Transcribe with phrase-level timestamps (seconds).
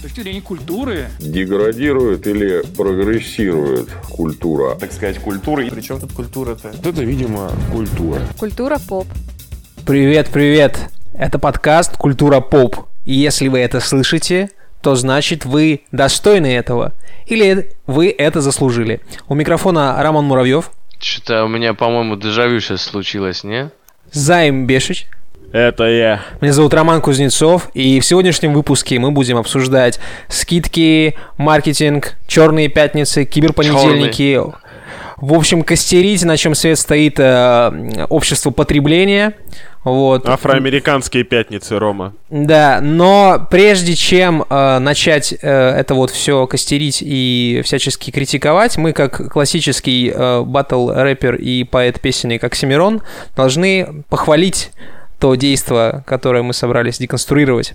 [0.00, 1.08] С точки зрения культуры.
[1.18, 4.74] Деградирует или прогрессирует культура?
[4.76, 5.62] Так сказать, культура.
[5.62, 6.68] И причем тут культура-то?
[6.68, 8.22] Вот это, видимо, культура.
[8.38, 9.06] Культура поп.
[9.84, 10.78] Привет, привет.
[11.12, 12.76] Это подкаст «Культура поп».
[13.04, 14.48] И если вы это слышите,
[14.80, 16.94] то значит вы достойны этого.
[17.26, 19.02] Или вы это заслужили.
[19.28, 20.70] У микрофона Роман Муравьев.
[20.98, 23.68] Что-то у меня, по-моему, дежавю сейчас случилось, не?
[24.12, 25.08] Займ Бешич.
[25.52, 26.20] Это я.
[26.40, 29.98] Меня зовут Роман Кузнецов, и в сегодняшнем выпуске мы будем обсуждать
[30.28, 34.34] скидки, маркетинг, черные пятницы, киберпонедельники.
[34.34, 34.54] Черные.
[35.16, 39.34] В общем, костерить, на чем свет стоит э, общество потребления.
[39.84, 40.26] Вот.
[40.26, 42.14] Афроамериканские пятницы, Рома.
[42.30, 48.92] Да, но прежде чем э, начать э, это вот все костерить и всячески критиковать, мы
[48.92, 53.02] как классический э, батл-рэпер и поэт-песенник Оксимирон
[53.36, 54.70] должны похвалить
[55.20, 57.74] то действо, которое мы собрались деконструировать.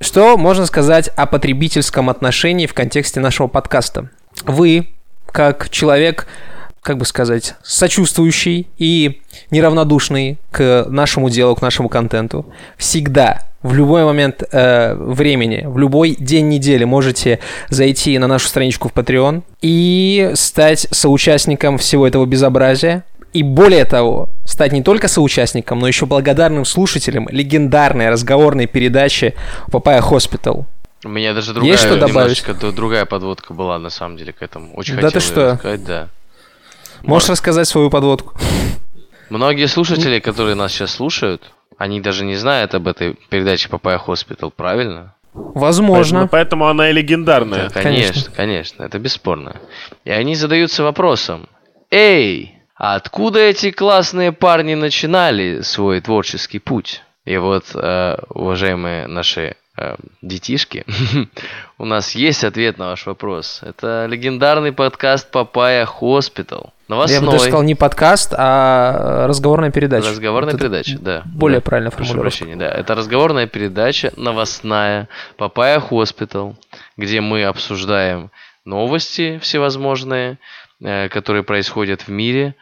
[0.00, 4.10] Что можно сказать о потребительском отношении в контексте нашего подкаста?
[4.44, 4.88] Вы,
[5.30, 6.26] как человек,
[6.82, 12.46] как бы сказать, сочувствующий и неравнодушный к нашему делу, к нашему контенту,
[12.76, 18.88] всегда в любой момент э, времени, в любой день недели можете зайти на нашу страничку
[18.88, 23.04] в Patreon и стать соучастником всего этого безобразия.
[23.32, 29.34] И более того, стать не только соучастником, но еще благодарным слушателем легендарной разговорной передачи
[29.70, 30.66] Papaya Hospital.
[31.04, 32.44] У меня даже другая, Есть что добавить?
[32.74, 34.74] другая подводка была, на самом деле, к этому.
[34.74, 35.56] Очень да ты что?
[35.56, 36.08] сказать, да.
[37.02, 38.34] Можешь рассказать свою подводку?
[39.28, 44.50] Многие слушатели, которые нас сейчас слушают, они даже не знают об этой передаче Papaya Hospital,
[44.50, 45.14] правильно?
[45.34, 46.20] Возможно.
[46.20, 47.64] Поэтому, поэтому она и легендарная.
[47.68, 49.56] Да, конечно, конечно, конечно, это бесспорно.
[50.04, 51.48] И они задаются вопросом.
[51.90, 57.02] Эй, а откуда эти классные парни начинали свой творческий путь?
[57.24, 60.84] И вот, э, уважаемые наши э, детишки,
[61.78, 63.60] у нас есть ответ на ваш вопрос.
[63.62, 66.74] Это легендарный подкаст Papaya Hospital.
[66.88, 67.18] Новостной.
[67.18, 70.10] Я бы даже сказал не подкаст, а разговорная передача.
[70.10, 71.22] Разговорная вот передача, да.
[71.24, 71.64] Более да.
[71.64, 72.20] правильно формулировка.
[72.20, 72.70] Прошу прощения, да.
[72.70, 76.56] Это разговорная передача новостная Papaya Hospital,
[76.96, 78.30] где мы обсуждаем
[78.64, 80.38] новости всевозможные,
[80.80, 82.54] э, которые происходят в мире,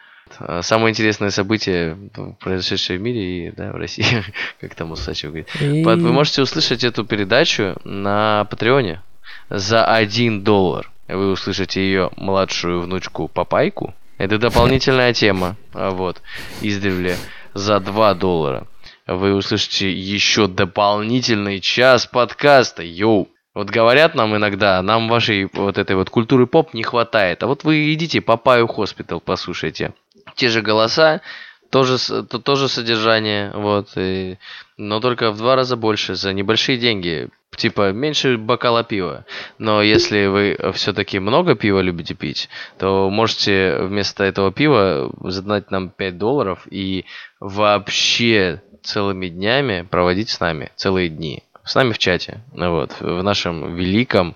[0.61, 1.97] самое интересное событие,
[2.39, 4.23] произошедшее в мире и да, в России,
[4.59, 5.49] как там Усачев говорит.
[5.61, 5.83] И...
[5.83, 9.01] Вы можете услышать эту передачу на Патреоне
[9.49, 10.89] за 1 доллар.
[11.07, 13.93] Вы услышите ее младшую внучку Папайку.
[14.17, 15.55] Это дополнительная тема.
[15.73, 16.21] А вот,
[16.61, 17.17] издревле
[17.53, 18.67] за 2 доллара.
[19.07, 22.81] Вы услышите еще дополнительный час подкаста.
[22.81, 23.29] Йоу!
[23.53, 27.41] Вот говорят нам иногда, нам вашей вот этой вот культуры поп не хватает.
[27.43, 29.93] А вот вы идите Папаю Hospital послушайте
[30.35, 31.21] те же голоса,
[31.69, 34.37] тоже, то, тоже содержание, вот, и,
[34.77, 39.25] но только в два раза больше за небольшие деньги, типа меньше бокала пива.
[39.57, 45.89] Но если вы все-таки много пива любите пить, то можете вместо этого пива задонатить нам
[45.89, 47.05] 5 долларов и
[47.39, 51.43] вообще целыми днями проводить с нами, целые дни.
[51.63, 54.35] С нами в чате, вот, в нашем великом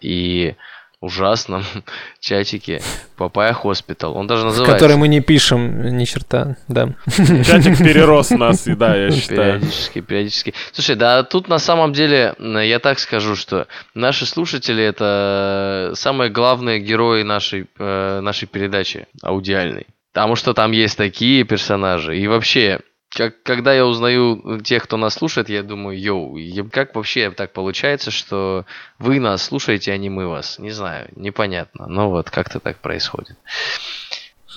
[0.00, 0.54] и
[1.02, 1.64] ужасном
[2.20, 2.80] чатике
[3.16, 4.16] Papaya Hospital.
[4.16, 4.72] Он даже называется...
[4.72, 6.90] В который мы не пишем ни черта, да.
[7.06, 9.60] Чатик перерос нас, и да, я считаю.
[9.60, 10.54] Периодически, периодически.
[10.72, 16.80] Слушай, да тут на самом деле, я так скажу, что наши слушатели это самые главные
[16.80, 19.86] герои нашей, э, нашей передачи аудиальной.
[20.12, 22.18] Потому что там есть такие персонажи.
[22.18, 22.80] И вообще,
[23.14, 26.38] как, когда я узнаю тех, кто нас слушает, я думаю, йоу,
[26.70, 28.64] как вообще так получается, что
[28.98, 30.58] вы нас слушаете, а не мы вас?
[30.58, 31.86] Не знаю, непонятно.
[31.86, 33.36] Но вот как-то так происходит.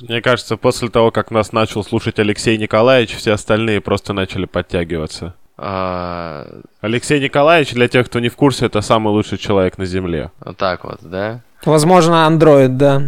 [0.02, 5.36] Мне кажется, после того, как нас начал слушать Алексей Николаевич, все остальные просто начали подтягиваться.
[5.58, 6.48] А...
[6.82, 10.32] Алексей Николаевич, для тех, кто не в курсе, это самый лучший человек на Земле.
[10.40, 11.42] Вот так вот, да?
[11.66, 13.02] Возможно, Android, да.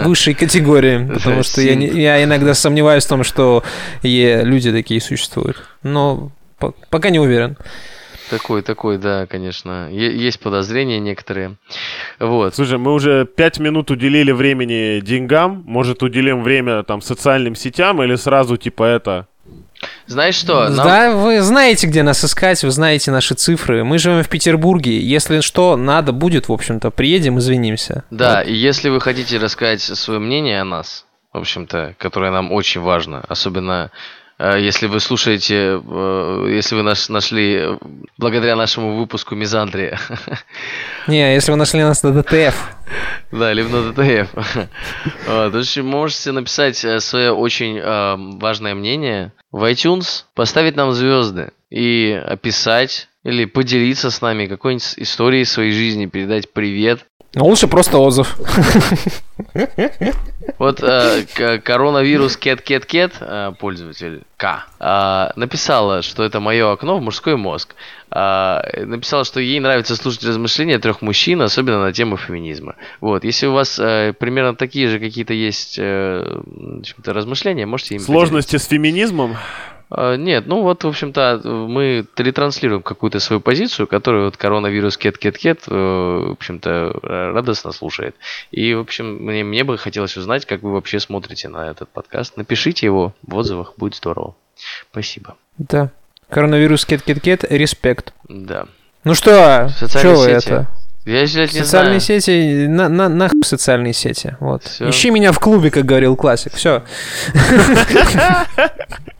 [0.04, 1.06] Высшей категории.
[1.14, 3.62] Потому что я, я иногда сомневаюсь в том, что
[4.02, 5.62] люди такие существуют.
[5.82, 6.32] Но
[6.90, 7.56] пока не уверен.
[8.30, 9.90] Такой, такой, да, конечно.
[9.92, 11.56] Есть подозрения некоторые.
[12.18, 12.54] Вот.
[12.54, 15.62] Слушай, мы уже пять минут уделили времени деньгам.
[15.66, 19.26] Может, уделим время там социальным сетям или сразу типа это
[20.06, 20.68] знаешь что?
[20.68, 20.86] Нам...
[20.86, 23.84] Да, вы знаете, где нас искать, вы знаете наши цифры.
[23.84, 25.00] Мы живем в Петербурге.
[25.00, 28.04] Если что, надо будет, в общем-то, приедем, извинимся.
[28.10, 28.48] Да, вот.
[28.48, 33.24] и если вы хотите рассказать свое мнение о нас, в общем-то, которое нам очень важно,
[33.28, 33.90] особенно
[34.38, 37.78] Если вы слушаете, э, если вы наш, нашли э,
[38.18, 39.98] благодаря нашему выпуску Мизандрия,
[41.06, 42.54] Не, если вы нашли нас на ДТФ.
[43.30, 44.28] да, либо на ДТФ,
[45.26, 52.20] в общем, можете написать свое очень э, важное мнение в iTunes, поставить нам звезды и
[52.26, 57.06] описать или поделиться с нами какой-нибудь историей своей жизни, передать привет.
[57.34, 58.36] Но лучше просто отзыв.
[60.58, 61.24] Вот э,
[61.64, 67.36] коронавирус Кет Кет Кет, э, пользователь К, э, написала, что это мое окно в мужской
[67.36, 67.74] мозг.
[68.10, 72.76] Э, написала, что ей нравится слушать размышления трех мужчин, особенно на тему феминизма.
[73.00, 76.40] Вот, если у вас э, примерно такие же какие-то есть э,
[77.04, 79.36] размышления, можете им Сложности с феминизмом?
[79.96, 85.62] А, Нет, ну вот, в общем-то, мы ретранслируем какую-то свою позицию, которую вот коронавирус кет-кет-кет,
[85.68, 86.70] э, в общем-то,
[87.00, 88.16] э, радостно слушает.
[88.50, 92.36] И, в общем, мне, мне бы хотелось узнать, как вы вообще смотрите на этот подкаст.
[92.36, 94.34] Напишите его в отзывах, будет здорово.
[94.90, 95.36] Спасибо.
[95.58, 95.90] Да.
[96.28, 98.12] Коронавирус кет-кет-кет, респект.
[98.28, 98.66] Да.
[99.04, 100.48] Ну что, Социальные что вы сети.
[100.48, 100.66] это?
[101.04, 102.20] Я, блядь, не Социальные знаю.
[102.20, 104.36] сети, на, на, нахуй социальные сети.
[104.40, 104.64] Вот.
[104.64, 104.88] Всё.
[104.88, 106.54] Ищи меня в клубе, как говорил классик.
[106.54, 106.82] Все.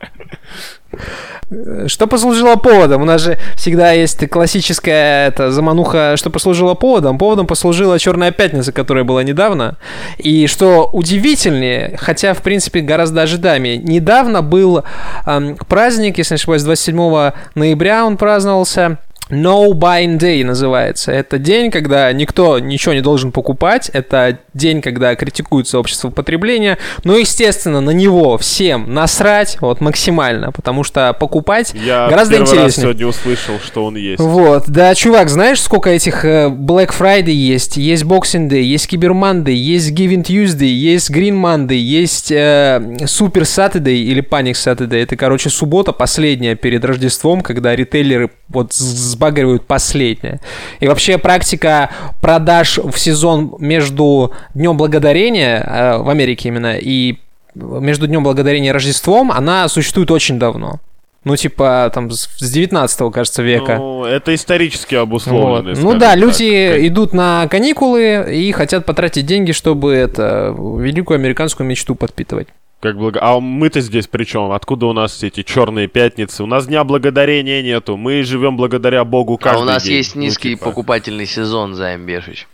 [1.87, 3.03] Что послужило поводом?
[3.03, 7.17] У нас же всегда есть классическая это, замануха, что послужило поводом.
[7.17, 9.77] Поводом послужила Черная пятница, которая была недавно.
[10.17, 14.83] И что удивительнее, хотя, в принципе, гораздо ожидаемее, недавно был
[15.25, 18.97] эм, праздник, если не ошибаюсь, 27 ноября он праздновался.
[19.29, 21.11] No Buying Day называется.
[21.11, 23.89] Это день, когда никто ничего не должен покупать.
[23.93, 26.77] Это день, когда критикуется общество потребления.
[27.03, 32.83] Но, естественно, на него всем насрать вот максимально, потому что покупать Я гораздо первый интереснее.
[32.83, 34.19] сегодня услышал, что он есть.
[34.19, 37.77] Вот, да, чувак, знаешь, сколько этих э, Black Friday есть?
[37.77, 43.41] Есть Boxing Day, есть Cyber Monday, есть Giving Tuesday, есть Green Monday, есть э, Super
[43.41, 45.01] Saturday или Panic Saturday.
[45.03, 50.39] Это, короче, суббота последняя перед Рождеством, когда ритейлеры вот с- сбагривают последнее.
[50.79, 51.89] И вообще практика
[52.21, 57.17] продаж в сезон между Днем Благодарения, э, в Америке именно, и
[57.55, 60.79] между Днем Благодарения и Рождеством, она существует очень давно.
[61.23, 63.77] Ну, типа, там, с с 19 кажется, века.
[63.77, 65.01] Ну, это исторически Вот.
[65.01, 65.69] обусловлено.
[65.69, 66.19] Ну скажем да, так.
[66.19, 72.47] люди идут на каникулы и хотят потратить деньги, чтобы это великую американскую мечту подпитывать.
[72.81, 73.19] Как благо...
[73.21, 74.51] А мы-то здесь при чем?
[74.51, 76.43] Откуда у нас эти черные пятницы?
[76.43, 77.97] У нас дня благодарения нету.
[77.97, 79.95] Мы живем благодаря Богу А каждый у нас день.
[79.97, 80.65] есть Ну, низкий типа.
[80.65, 82.47] покупательный сезон, Займ Бешич.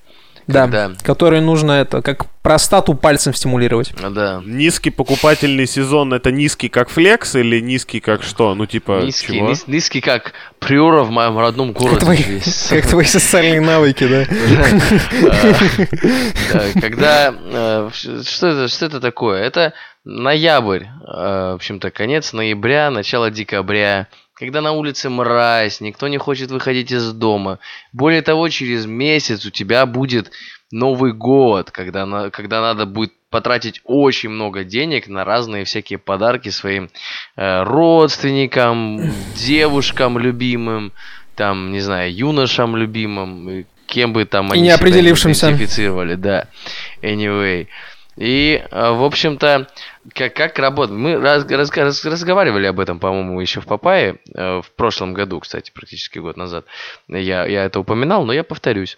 [0.51, 0.92] Да, Когда?
[1.03, 3.94] который нужно это, как простату пальцем стимулировать.
[4.01, 4.42] А, Да.
[4.45, 8.56] Низкий покупательный сезон это низкий как флекс или низкий как что?
[8.56, 9.50] Ну типа Низкий, чего?
[9.50, 12.00] низ- низкий, как приора в моем родном Как городе.
[12.00, 12.68] твои, здесь.
[12.69, 14.25] как твои социальные навыки, да?
[16.54, 17.33] Да, Когда...
[17.33, 19.42] э, Что это, что это такое?
[19.44, 19.74] Это
[20.04, 24.07] ноябрь, э, в общем-то, конец ноября, начало декабря,
[24.42, 27.60] когда на улице мразь, никто не хочет выходить из дома.
[27.94, 30.32] Более того, через месяц у тебя будет
[30.72, 36.50] Новый год, когда, на- когда надо будет потратить очень много денег на разные всякие подарки
[36.50, 36.90] своим
[37.36, 39.00] э, родственникам,
[39.36, 40.92] девушкам любимым,
[41.36, 45.40] там, не знаю, юношам любимым, кем бы там И они неопределившимся.
[45.40, 46.48] себя не идентифицировали, да.
[47.04, 47.68] Anyway.
[48.18, 49.68] И, э, в общем-то,
[50.13, 51.00] как, как работает?
[51.00, 55.40] Мы раз- раз- раз- разговаривали об этом, по-моему, еще в Папае, э, в прошлом году,
[55.40, 56.66] кстати, практически год назад.
[57.08, 58.98] Я, я это упоминал, но я повторюсь,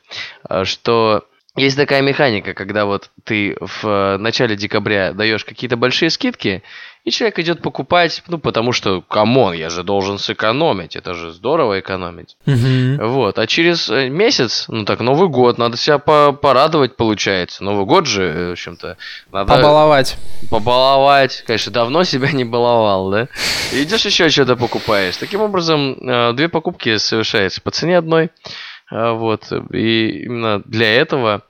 [0.49, 1.25] э, что
[1.55, 6.63] есть такая механика, когда вот ты в начале декабря даешь какие-то большие скидки,
[7.03, 11.31] и человек идет покупать, ну, потому что, come on, я же должен сэкономить, это же
[11.31, 12.37] здорово экономить.
[12.45, 17.63] Вот, а через э, месяц, ну так, Новый год, надо себя по- порадовать, получается.
[17.63, 18.97] Новый год же, э, в общем-то,
[19.31, 20.17] надо Побаловать.
[20.49, 21.43] побаловать.
[21.45, 23.27] Конечно, давно себя не баловал, да?
[23.73, 25.17] И идешь еще что-то покупаешь.
[25.17, 28.29] Таким образом, э, две покупки совершаются по цене одной.
[28.91, 31.41] Вот, и именно для этого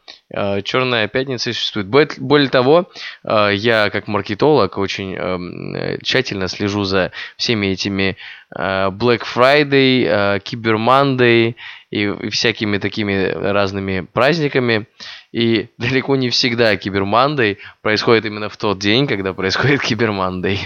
[0.64, 2.20] Черная пятница существует.
[2.20, 2.90] Более, того,
[3.24, 8.18] э, я как маркетолог очень эм, э, тщательно слежу за всеми этими
[8.56, 11.56] э, Black Friday, э, Cyber Monday
[11.92, 14.88] и, и всякими такими разными праздниками.
[15.32, 20.58] И далеко не всегда Cyber Monday происходит именно в тот день, когда происходит Cyber Monday.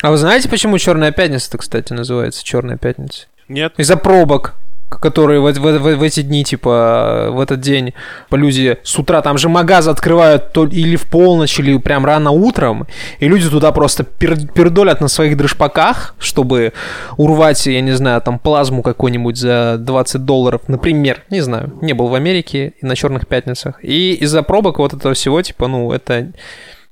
[0.00, 3.26] А вы знаете, почему Черная пятница-то, кстати, называется Черная пятница?
[3.48, 3.74] Нет.
[3.76, 4.54] Из-за пробок
[5.00, 7.94] которые в, в- в- в эти дни, типа, в этот день
[8.30, 12.86] люди с утра, там же магазы открывают то или в полночь, или прям рано утром,
[13.18, 16.72] и люди туда просто пер- пердолят на своих дрожпаках, чтобы
[17.16, 22.08] урвать, я не знаю, там плазму какую-нибудь за 20 долларов, например, не знаю, не был
[22.08, 23.78] в Америке и на черных пятницах.
[23.82, 26.32] И из-за пробок вот этого всего, типа, ну, это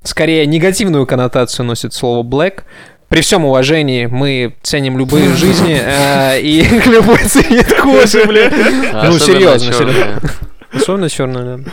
[0.03, 2.63] скорее негативную коннотацию носит слово black,
[3.11, 8.49] При всем уважении мы ценим любые жизни э, и любой цвет кожи, бля.
[9.03, 10.21] Ну, серьезно, серьезно.
[10.73, 11.71] Особенно черную, да.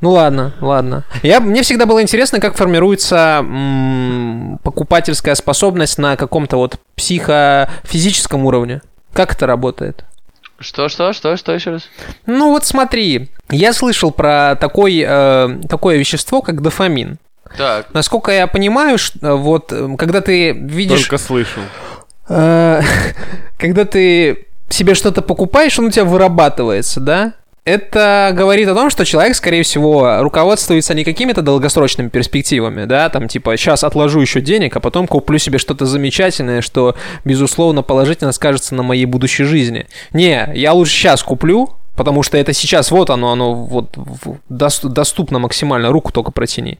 [0.00, 1.04] Ну ладно, ладно.
[1.22, 8.80] Я, мне всегда было интересно, как формируется м, покупательская способность на каком-то вот психофизическом уровне.
[9.12, 10.06] Как это работает?
[10.58, 11.82] Что, что, что, что еще раз?
[12.24, 17.18] Ну вот смотри, я слышал про такой, э, такое вещество, как дофамин.
[17.56, 21.62] Так, Насколько я понимаю, ш- э, вот э, когда ты видишь, Только слышал.
[22.28, 22.80] э,
[23.58, 27.32] когда ты себе что-то покупаешь, он у тебя вырабатывается, да?
[27.64, 33.28] Это говорит о том, что человек, скорее всего, руководствуется не какими-то долгосрочными перспективами, да, там
[33.28, 38.74] типа сейчас отложу еще денег, а потом куплю себе что-то замечательное, что, безусловно, положительно скажется
[38.74, 39.86] на моей будущей жизни.
[40.14, 43.94] Не, я лучше сейчас куплю, потому что это сейчас вот оно, оно вот
[44.48, 46.78] доступно максимально, руку только протяни.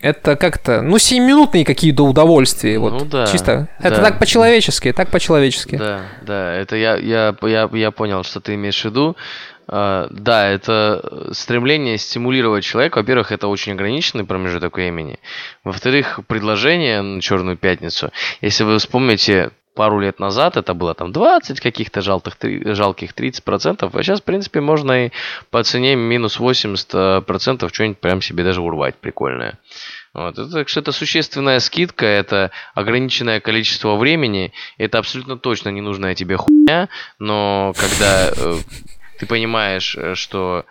[0.00, 3.68] Это как-то, ну, семиминутные какие-то удовольствия, вот, Ну да, чисто.
[3.80, 4.02] Это да.
[4.02, 5.76] так по-человечески, так по-человечески.
[5.76, 9.16] да, да, это я, я, я, я понял, что ты имеешь в виду.
[9.72, 12.98] А, да, это стремление стимулировать человека.
[12.98, 15.18] Во-первых, это очень ограниченный промежуток времени.
[15.62, 18.10] Во-вторых, предложение на Черную пятницу.
[18.40, 22.36] Если вы вспомните, пару лет назад это было там 20 каких-то жалких,
[22.74, 25.10] жалких 30%, а сейчас, в принципе, можно и
[25.50, 29.58] по цене минус 80% что-нибудь прям себе даже урвать прикольное.
[30.12, 30.38] Вот.
[30.38, 36.36] Это, так что это существенная скидка, это ограниченное количество времени, это абсолютно точно ненужная тебе
[36.36, 38.58] хуйня, но когда э,
[39.18, 40.64] ты понимаешь, э, что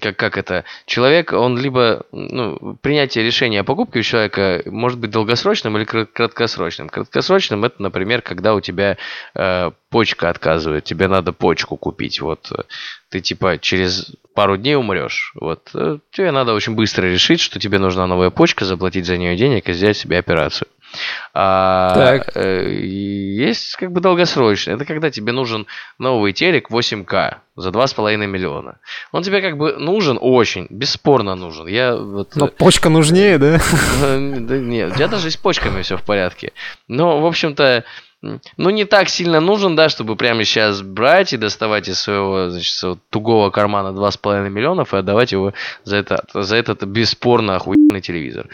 [0.00, 5.10] как, как это, человек, он либо, ну, принятие решения о покупке у человека может быть
[5.10, 6.88] долгосрочным или кра- краткосрочным.
[6.88, 8.96] Краткосрочным это, например, когда у тебя
[9.34, 12.62] э, почка отказывает, тебе надо почку купить, вот э,
[13.10, 17.78] ты типа через пару дней умрешь, вот э, тебе надо очень быстро решить, что тебе
[17.78, 20.68] нужна новая почка, заплатить за нее денег и сделать себе операцию.
[21.34, 22.32] А, Так.
[22.34, 24.74] э, есть как бы долгосрочный.
[24.74, 25.66] Это когда тебе нужен
[25.98, 28.78] новый телек 8К за 2,5 миллиона.
[29.12, 31.66] Он тебе как бы нужен очень, бесспорно нужен.
[31.66, 32.36] Я вот...
[32.36, 33.56] Но почка нужнее, да?
[34.02, 36.52] э, да нет, у тебя даже с почками все в порядке.
[36.88, 37.84] Но, в общем-то,
[38.56, 42.98] ну, не так сильно нужен, да, чтобы прямо сейчас брать и доставать из своего, значит,
[43.10, 45.52] тугого кармана 2,5 миллионов и отдавать его
[45.84, 48.48] за, это, за этот бесспорно охуенный телевизор.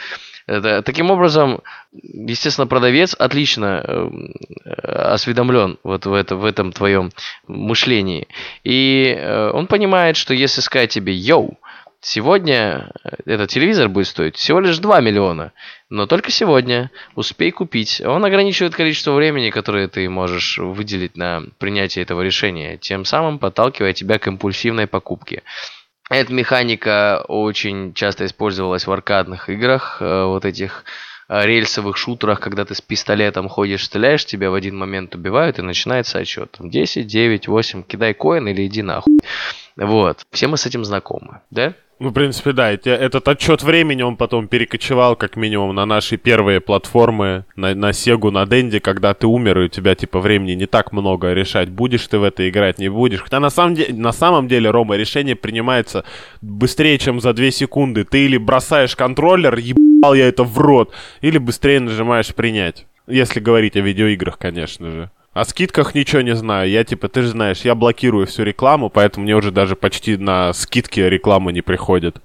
[0.47, 1.61] Это, таким образом,
[1.93, 7.11] естественно, продавец отлично эм, э, осведомлен вот в, это, в этом твоем
[7.47, 8.27] мышлении.
[8.65, 11.59] И э, он понимает, что если сказать тебе «Йоу»,
[12.05, 15.53] Сегодня э, этот телевизор будет стоить всего лишь 2 миллиона,
[15.89, 16.91] но только сегодня.
[17.15, 18.03] Успей купить.
[18.05, 23.93] Он ограничивает количество времени, которое ты можешь выделить на принятие этого решения, тем самым подталкивая
[23.93, 25.45] тебя к импульсивной покупке.
[26.11, 30.85] Эта механика очень часто использовалась в аркадных играх, э, вот этих
[31.29, 35.63] э, рельсовых шутерах, когда ты с пистолетом ходишь, стреляешь, тебя в один момент убивают и
[35.63, 36.51] начинается отчет.
[36.51, 39.21] Там 10, 9, 8, кидай коин или иди нахуй.
[39.77, 40.23] Вот.
[40.33, 41.75] Все мы с этим знакомы, да?
[42.03, 42.73] Ну, в принципе, да.
[42.73, 48.33] Этот отчет времени, он потом перекочевал, как минимум, на наши первые платформы, на, на Сегу,
[48.33, 52.05] на Денде, когда ты умер, и у тебя, типа, времени не так много решать, будешь
[52.09, 53.23] ты в это играть, не будешь.
[53.23, 56.05] Хотя на самом, деле, на самом деле, Рома, решение принимается
[56.41, 58.03] быстрее, чем за 2 секунды.
[58.03, 62.85] Ты или бросаешь контроллер, ебал я это в рот, или быстрее нажимаешь принять.
[63.07, 65.11] Если говорить о видеоиграх, конечно же.
[65.33, 66.69] О скидках ничего не знаю.
[66.71, 70.53] Я типа, ты же знаешь, я блокирую всю рекламу, поэтому мне уже даже почти на
[70.53, 72.17] скидки реклама не приходит.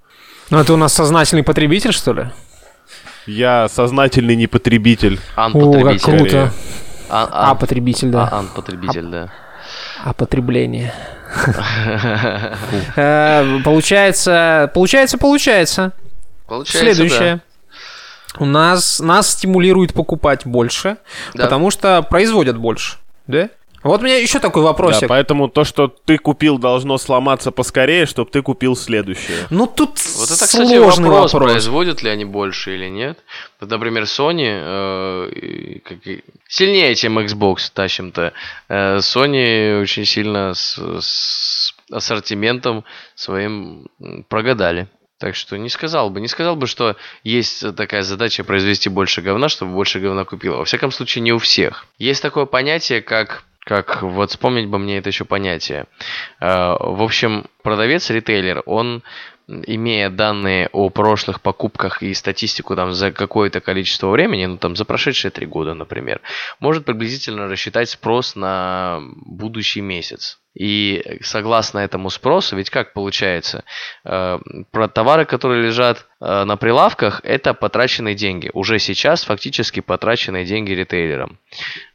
[0.49, 2.25] Ну, это у нас сознательный потребитель, что ли?
[3.25, 5.19] Я сознательный не потребитель.
[5.35, 6.17] О, как Ан-потребитель.
[6.19, 6.53] круто.
[7.09, 8.27] Ан- А, ан- потребитель, да.
[8.29, 9.29] а- Ан-потребитель, да.
[10.03, 10.93] А потребление.
[12.95, 15.91] Э, Получается, получается, получается.
[16.47, 17.41] Получается, Следующее.
[18.39, 20.97] У нас нас стимулирует покупать больше,
[21.33, 21.43] Да.
[21.45, 23.49] потому что производят больше, да?
[23.83, 25.07] Вот у меня еще такой Да, вопросик.
[25.07, 29.45] поэтому то, что ты купил, должно сломаться поскорее, чтобы ты купил следующее.
[29.49, 31.51] Ну тут Вот это, кстати, сложный вопрос, вопрос.
[31.53, 33.19] производят ли они больше или нет.
[33.61, 35.99] Вот, например, Sony э, как
[36.49, 38.33] сильнее, чем Xbox тащим-то.
[38.67, 42.83] Э, Sony очень сильно с, с ассортиментом
[43.15, 43.87] своим
[44.27, 44.87] прогадали.
[45.19, 49.49] Так что не сказал бы, не сказал бы, что есть такая задача произвести больше говна,
[49.49, 50.57] чтобы больше говна купило.
[50.57, 51.87] Во всяком случае, не у всех.
[51.97, 55.87] Есть такое понятие, как как вот вспомнить бы мне это еще понятие.
[56.39, 59.03] Э, В общем, продавец, ритейлер, он
[59.47, 64.85] имея данные о прошлых покупках и статистику там за какое-то количество времени, ну там за
[64.85, 66.21] прошедшие три года, например,
[66.59, 70.39] может приблизительно рассчитать спрос на будущий месяц.
[70.53, 73.63] И согласно этому спросу, ведь как получается,
[74.03, 74.39] э,
[74.71, 78.49] про товары, которые лежат э, на прилавках, это потраченные деньги.
[78.53, 81.37] Уже сейчас фактически потраченные деньги ритейлерам.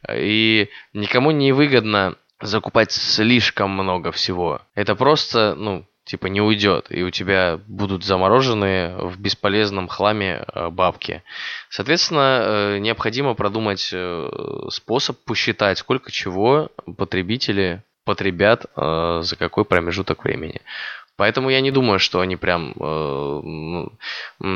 [0.09, 4.61] И никому не выгодно закупать слишком много всего.
[4.75, 10.69] Это просто, ну, типа не уйдет, и у тебя будут замороженные в бесполезном хламе э,
[10.69, 11.23] бабки.
[11.69, 13.93] Соответственно, необходимо продумать
[14.69, 20.61] способ посчитать, сколько чего потребители потребят э, за какой промежуток времени.
[21.15, 23.91] Поэтому я не думаю, что они прям э, ну,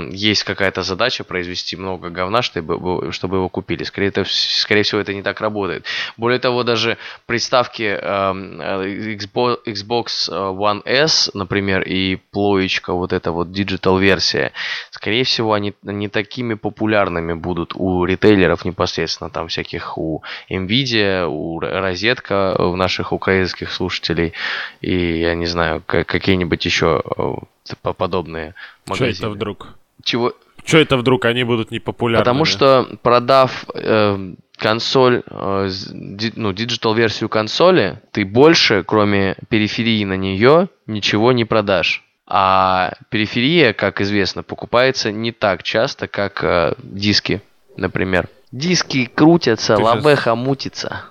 [0.10, 3.84] есть какая-то задача произвести много говна, чтобы, чтобы его купили.
[3.84, 5.86] Скорее, это, скорее всего, это не так работает.
[6.18, 6.98] Более того, даже
[7.28, 14.52] приставки э, Xbox, Xbox One S, например, и плоечка, вот эта вот digital версия,
[14.90, 21.60] скорее всего, они не такими популярными будут у ритейлеров непосредственно, там всяких у М.Видео, у
[21.60, 24.34] Розетка, у наших украинских слушателей,
[24.82, 28.56] и я не знаю, какие-нибудь какие-нибудь еще э, подобные
[28.88, 29.14] магазины.
[29.14, 29.68] Что это вдруг?
[30.04, 30.34] Чего?
[30.66, 32.24] Что это вдруг они будут непопулярны?
[32.24, 40.18] Потому что продав э, консоль, э, ди, ну, digital-версию консоли, ты больше, кроме периферии на
[40.18, 42.04] нее, ничего не продашь.
[42.26, 47.42] А периферия, как известно, покупается не так часто, как э, диски,
[47.78, 48.28] например.
[48.52, 50.38] Диски крутятся, Ты лабеха сейчас...
[50.38, 51.02] мутится.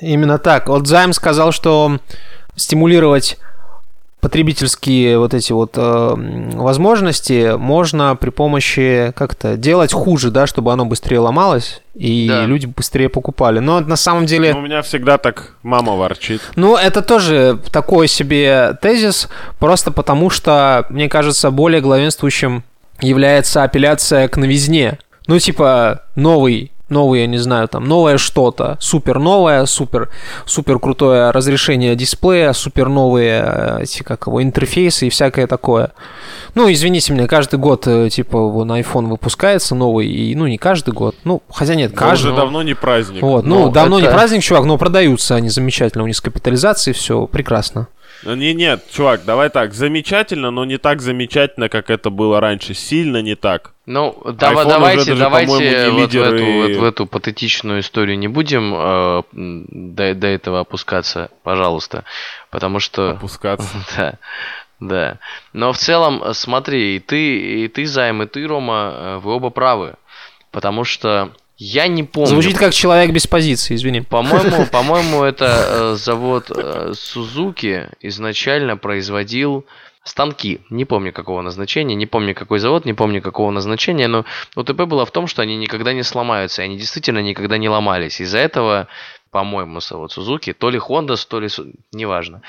[0.00, 0.68] Именно так.
[0.68, 1.98] Вот Займ сказал, что
[2.56, 3.38] стимулировать
[4.20, 6.14] потребительские вот эти вот э,
[6.54, 12.44] возможности можно при помощи как-то делать хуже, да, чтобы оно быстрее ломалось и да.
[12.44, 13.58] люди быстрее покупали.
[13.58, 14.52] Но на самом деле...
[14.52, 16.40] Ну, у меня всегда так мама ворчит.
[16.56, 22.64] Ну, это тоже такой себе тезис, просто потому что, мне кажется, более главенствующим
[23.00, 24.98] является апелляция к новизне.
[25.26, 30.10] Ну, типа, новый новый, я не знаю, там, новое что-то, супер новое, супер,
[30.44, 35.92] супер крутое разрешение дисплея, супер новые э, эти, как его, интерфейсы и всякое такое.
[36.54, 40.94] Ну, извините меня, каждый год, э, типа, вон iPhone выпускается новый, и, ну, не каждый
[40.94, 42.28] год, ну, хотя нет, каждый.
[42.28, 43.22] уже давно не праздник.
[43.22, 44.08] Вот, ну, давно это...
[44.08, 47.88] не праздник, чувак, но продаются они замечательно, у них с капитализацией все прекрасно.
[48.22, 52.74] Ну, не, нет, чувак, давай так, замечательно, но не так замечательно, как это было раньше,
[52.74, 53.72] сильно не так.
[53.86, 56.62] Ну, давай, давайте, даже, давайте вот, в эту, и...
[56.62, 62.04] вот в эту патетичную историю не будем э, до, до этого опускаться, пожалуйста,
[62.50, 63.12] потому что...
[63.12, 63.68] Опускаться.
[63.96, 64.18] Да,
[64.80, 65.18] да.
[65.52, 69.50] Но в целом, смотри, и ты, и ты, Займ, и ты, Рома, э, вы оба
[69.50, 69.94] правы,
[70.50, 72.28] потому что я не помню.
[72.28, 74.02] Звучит как человек без позиции, извини.
[74.02, 79.64] По-моему, по-моему, это э, завод э, Сузуки изначально производил
[80.04, 80.60] станки.
[80.68, 85.06] Не помню какого назначения, не помню какой завод, не помню какого назначения, но УТП было
[85.06, 88.20] в том, что они никогда не сломаются, и они действительно никогда не ломались.
[88.20, 88.86] Из-за этого,
[89.30, 91.48] по-моему, завод Сузуки, то ли Honda, то ли...
[91.92, 92.42] Неважно.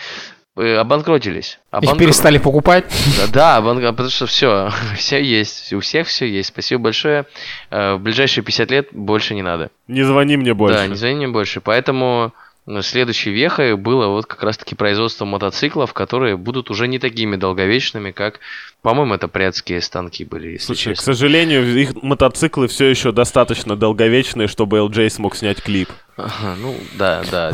[0.58, 1.60] Э, обанкротились.
[1.70, 2.02] Обанкрот...
[2.02, 2.86] Их перестали покупать?
[3.18, 3.82] Да, да обанк...
[3.82, 6.50] потому что все, все есть, у всех все есть.
[6.50, 7.26] Спасибо большое.
[7.70, 9.70] Э, в ближайшие 50 лет больше не надо.
[9.88, 10.80] Не звони мне больше.
[10.80, 11.62] Да, не звони мне больше.
[11.62, 12.34] Поэтому
[12.68, 18.12] ну, следующей вехой было вот как раз-таки производство мотоциклов, которые будут уже не такими долговечными,
[18.12, 18.40] как,
[18.82, 21.02] по-моему, это прядские станки были, если Слушай, честно.
[21.02, 25.90] к сожалению, их мотоциклы все еще достаточно долговечные, чтобы LJ смог снять клип.
[26.18, 27.52] Ага, ну, да, да,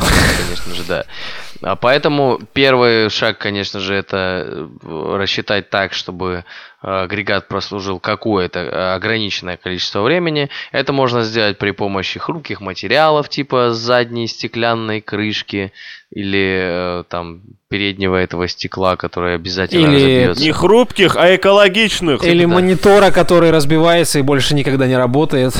[0.48, 1.04] конечно же, да.
[1.64, 6.44] А поэтому первый шаг, конечно же, это э, рассчитать так, чтобы
[6.84, 10.50] агрегат прослужил какое-то э, ограниченное количество времени.
[10.70, 15.72] Это можно сделать при помощи хрупких материалов, типа задней стеклянной крышки
[16.10, 20.44] или там переднего этого стекла, которое обязательно или разобьется.
[20.44, 22.22] Не хрупких, а экологичных.
[22.22, 22.52] Или да.
[22.52, 25.54] монитора, который разбивается и больше никогда не работает.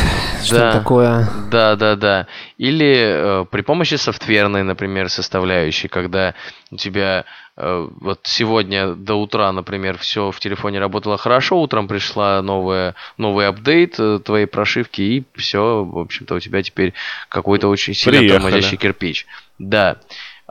[0.44, 1.28] Что такое?
[1.50, 2.26] Да, да, да.
[2.56, 6.34] Или э, при помощи софтверной, например, составляющей, когда
[6.70, 7.24] у тебя э,
[7.56, 13.94] вот сегодня до утра, например, все в телефоне работало хорошо, утром пришла новая, новый апдейт
[14.00, 16.94] э, твоей прошивки, и все, в общем-то, у тебя теперь
[17.28, 18.40] какой-то очень сильно Приехали.
[18.40, 19.26] тормозящий кирпич.
[19.60, 19.98] Да.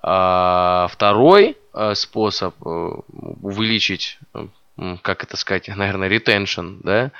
[0.02, 2.92] А, второй э, способ э,
[3.42, 4.18] увеличить
[5.02, 7.12] как это сказать, наверное, retention, да,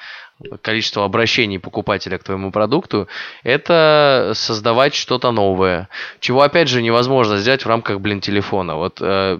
[0.62, 3.08] количество обращений покупателя к твоему продукту,
[3.43, 8.76] это создавать что-то новое, чего, опять же, невозможно сделать в рамках, блин, телефона.
[8.76, 9.39] Вот э,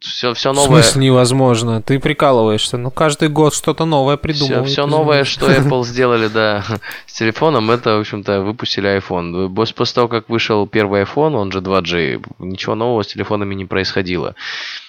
[0.00, 0.82] все, все новое...
[0.82, 1.82] В смысле невозможно?
[1.82, 2.76] Ты прикалываешься.
[2.76, 4.66] Ну, каждый год что-то новое придумывают.
[4.66, 6.64] Все, все новое, что Apple сделали, да,
[7.06, 9.54] с телефоном, это, в общем-то, выпустили iPhone.
[9.54, 14.34] После того, как вышел первый iPhone, он же 2G, ничего нового с телефонами не происходило.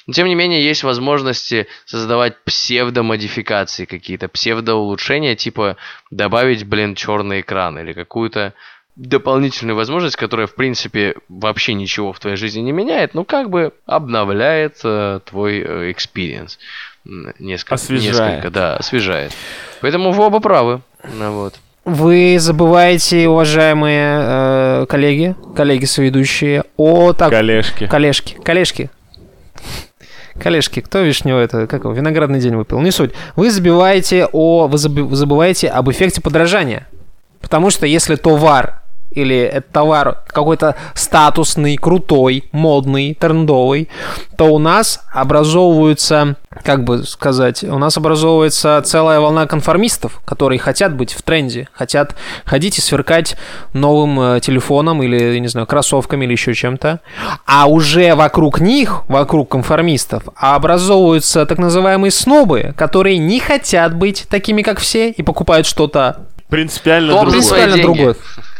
[0.07, 5.77] Но, тем не менее, есть возможности создавать псевдомодификации какие-то, псевдоулучшения, типа
[6.11, 8.53] добавить, блин, черный экран или какую-то
[8.95, 13.73] дополнительную возможность, которая, в принципе, вообще ничего в твоей жизни не меняет, но как бы
[13.85, 16.57] обновляет э, твой э, experience.
[17.39, 18.15] Несколько, освежает.
[18.15, 19.33] Несколько, да, освежает.
[19.81, 20.81] Поэтому вы оба правы.
[21.13, 21.55] Ну, вот.
[21.83, 27.29] Вы забываете, уважаемые э, коллеги, коллеги соведущие, о так...
[27.29, 27.85] Коллежки.
[27.85, 28.33] Коллежки.
[28.43, 28.89] Коллежки.
[30.39, 33.13] Коллежки, кто вишню это, как его, виноградный день выпил, не суть.
[33.35, 36.87] Вы забиваете о, вы забываете об эффекте подражания.
[37.41, 38.81] Потому что если товар
[39.15, 43.89] или это товар какой-то статусный, крутой, модный, трендовый,
[44.37, 50.93] то у нас образовываются, как бы сказать, у нас образовывается целая волна конформистов, которые хотят
[50.95, 53.35] быть в тренде, хотят ходить и сверкать
[53.73, 56.99] новым э, телефоном или, не знаю, кроссовками или еще чем-то.
[57.45, 64.61] А уже вокруг них, вокруг конформистов, образовываются так называемые снобы, которые не хотят быть такими,
[64.61, 67.31] как все, и покупают что-то Принципиально другое.
[67.31, 68.15] Принципиально деньги.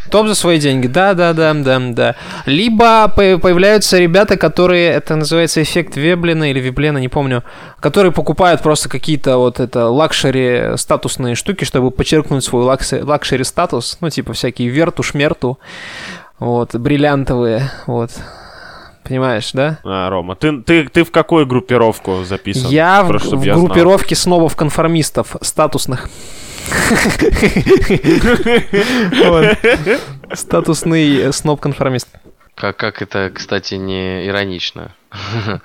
[0.10, 2.16] Топ за свои деньги, да, да, да, да, да.
[2.46, 7.44] Либо по- появляются ребята, которые, это называется эффект Веблина или Веблена, не помню,
[7.80, 14.10] которые покупают просто какие-то вот это luxury статусные штуки, чтобы подчеркнуть свой luxury статус, ну
[14.10, 15.60] типа всякие Vertu, шмерту,
[16.40, 18.12] вот, бриллиантовые, вот.
[19.04, 19.78] Понимаешь, да?
[19.84, 22.72] А, Рома, ты, ты, ты в какую группировку записан?
[22.72, 23.66] Я в, Просто, чтоб в я знал.
[23.68, 26.10] группировке снобов-конформистов статусных.
[30.34, 32.08] Статусный сноб-конформист.
[32.56, 34.92] Как, как это, кстати, не иронично.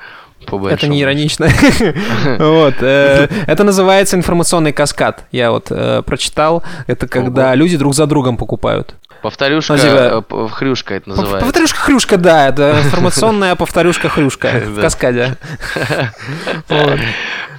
[0.47, 1.49] По Это не иронично.
[2.39, 2.75] Вот.
[2.81, 5.25] э, Это называется информационный каскад.
[5.33, 6.63] Я вот э, прочитал.
[6.87, 8.95] Это когда люди друг за другом покупают.
[9.23, 11.45] Повторюшка, Ну, типа- э, хрюшка это называется.
[11.45, 12.49] Повторюшка-хрюшка, да.
[12.49, 15.37] Это информационная повторюшка-хрюшка в каскаде.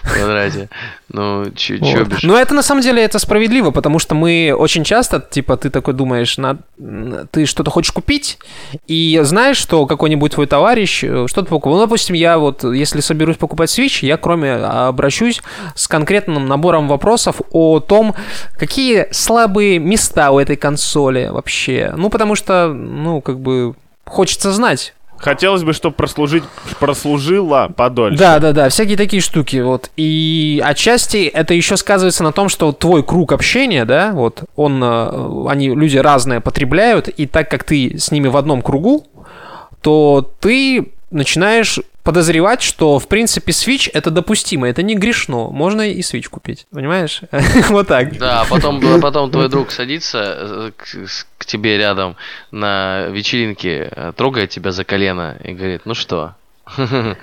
[0.04, 0.70] Квадрате.
[1.10, 2.08] Ну, чё Вот.
[2.08, 2.24] бишь.
[2.24, 5.94] Но это на самом деле это справедливо, потому что мы очень часто, типа, ты такой
[5.94, 6.58] думаешь, на...
[7.32, 8.38] ты что-то хочешь купить,
[8.88, 11.78] и знаешь, что какой-нибудь твой товарищ э, что-то покупал.
[11.78, 15.42] Ну, допустим, я вот, если соберусь покупать Switch, я кроме обращусь
[15.76, 18.16] с конкретным набором вопросов о том,
[18.58, 21.94] какие слабые места у этой консоли вообще.
[21.96, 26.44] Ну, потому что, ну, как бы, хочется знать, Хотелось бы, чтобы прослужить,
[26.80, 28.18] прослужила подольше.
[28.18, 29.92] Да, да, да, всякие такие штуки, вот.
[29.96, 35.46] И отчасти это еще сказывается на том, что твой круг общения, да, вот, он, э,
[35.48, 39.06] они, люди разные потребляют, и так как ты с ними в одном кругу,
[39.82, 46.00] то ты начинаешь подозревать, что, в принципе, Switch это допустимо, это не грешно, можно и
[46.02, 47.22] Switch купить, понимаешь?
[47.70, 48.18] Вот так.
[48.18, 50.86] Да, а потом, а потом твой друг садится э, к,
[51.38, 52.16] к тебе рядом
[52.52, 56.36] на вечеринке, э, трогает тебя за колено и говорит, ну что?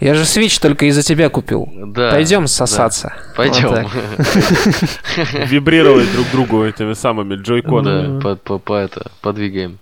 [0.00, 1.68] Я же Switch только из-за тебя купил.
[1.72, 2.10] Да.
[2.10, 2.46] Пойдем да.
[2.48, 3.12] сосаться.
[3.36, 3.68] Пойдем.
[3.68, 3.86] Вот.
[5.48, 8.18] Вибрировать друг другу этими самыми джойконами.
[8.18, 9.78] Да, по, по, по это, подвигаем.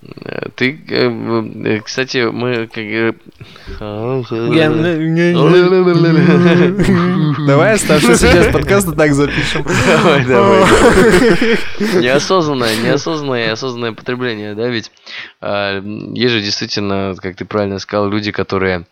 [0.56, 1.10] Ты, э,
[1.64, 3.12] э, кстати, мы э,
[7.46, 9.64] Давай оставшийся сейчас подкаста так запишем.
[9.86, 10.64] Давай, давай.
[12.02, 14.90] Неосознанное, неосознанное и осознанное потребление, да, ведь
[15.40, 18.86] а, есть же действительно, как ты правильно сказал, люди, которые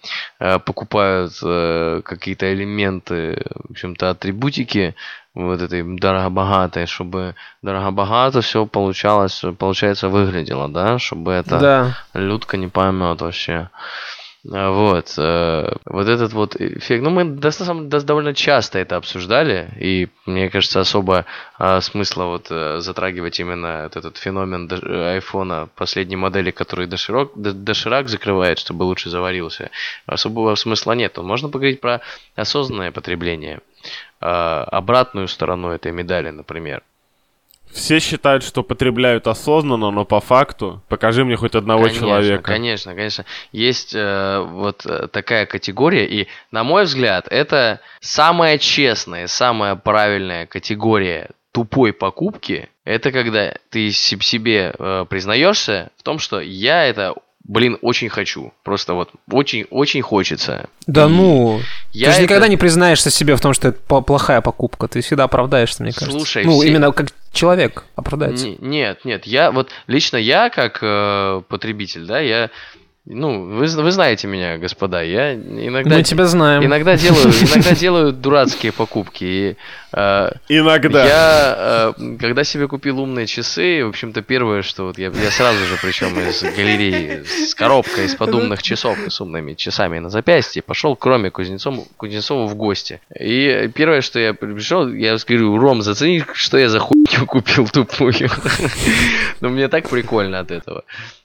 [0.58, 4.94] покупают а, какие-то элементы, в общем-то, атрибутики
[5.34, 11.96] вот этой дорого-богатой, чтобы дорого-богато все получалось, получается, выглядело, да, чтобы это Да.
[12.14, 13.68] Людка не поймет вообще.
[14.52, 20.50] А, Вот, э, вот этот вот эффект, ну мы довольно часто это обсуждали, и мне
[20.50, 21.24] кажется, особо
[21.58, 28.08] а, смысла вот э, затрагивать именно этот феномен айфона последней модели, который доширак, д- доширак
[28.08, 29.70] закрывает, чтобы лучше заварился.
[30.06, 31.16] Особого смысла нет.
[31.16, 32.00] Можно поговорить про
[32.36, 33.60] осознанное потребление,
[34.20, 36.82] а, обратную сторону этой медали, например.
[37.76, 42.42] Все считают, что потребляют осознанно, но по факту покажи мне хоть одного Конечно, человека.
[42.42, 43.24] Конечно, конечно.
[43.52, 50.46] Есть э, вот э, такая категория, и, на мой взгляд, это самая честная, самая правильная
[50.46, 52.70] категория тупой покупки.
[52.84, 57.14] Это когда ты се- себе э, признаешься в том, что я это
[57.48, 58.52] блин, очень хочу.
[58.62, 60.68] Просто вот очень-очень хочется.
[60.86, 61.60] Да ну,
[61.92, 64.88] Я ты же это- никогда не признаешься себе в том, что это плохая покупка.
[64.88, 66.18] Ты всегда оправдаешься, мне кажется.
[66.18, 68.46] Слушай, ну, все- именно как человек оправдается.
[68.46, 72.50] Не- нет, нет, я вот лично я как э, потребитель, да, я,
[73.08, 75.96] ну, вы, вы знаете меня, господа, я иногда...
[75.96, 76.64] Мы тебя знаем.
[76.64, 79.24] Иногда делаю, иногда делаю дурацкие покупки.
[79.24, 79.56] И,
[79.92, 81.06] э, Иногда.
[81.06, 85.64] Я, э, когда себе купил умные часы, в общем-то, первое, что вот я, я сразу
[85.66, 90.62] же, причем из галереи, с коробкой из-под умных часов и с умными часами на запястье,
[90.62, 93.00] пошел к Роме Кузнецову, Кузнецову в гости.
[93.16, 98.14] И первое, что я пришел, я говорю, Ром, зацени, что я за хуйню купил тупую.
[99.40, 100.82] Ну, мне так прикольно от этого.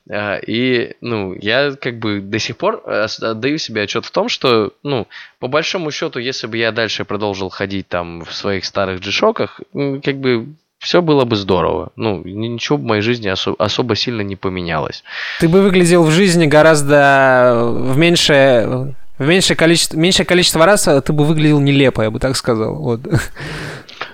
[0.10, 4.30] А, И, ну, я как бы до сих пор э, отдаю себе отчет в том,
[4.30, 5.08] что, ну,
[5.40, 9.62] по большому счету, если бы я дальше продолжил ходить там в своих старых джишоках,
[10.04, 10.48] как бы
[10.80, 11.92] все было бы здорово.
[11.96, 15.04] Ну, ни- ничего в моей жизни осо- особо сильно не поменялось.
[15.40, 18.96] Ты бы выглядел в жизни гораздо в меньшее...
[19.20, 22.74] В меньшее количество, меньшее количество раз а ты бы выглядел нелепо, я бы так сказал.
[22.74, 23.02] Вот.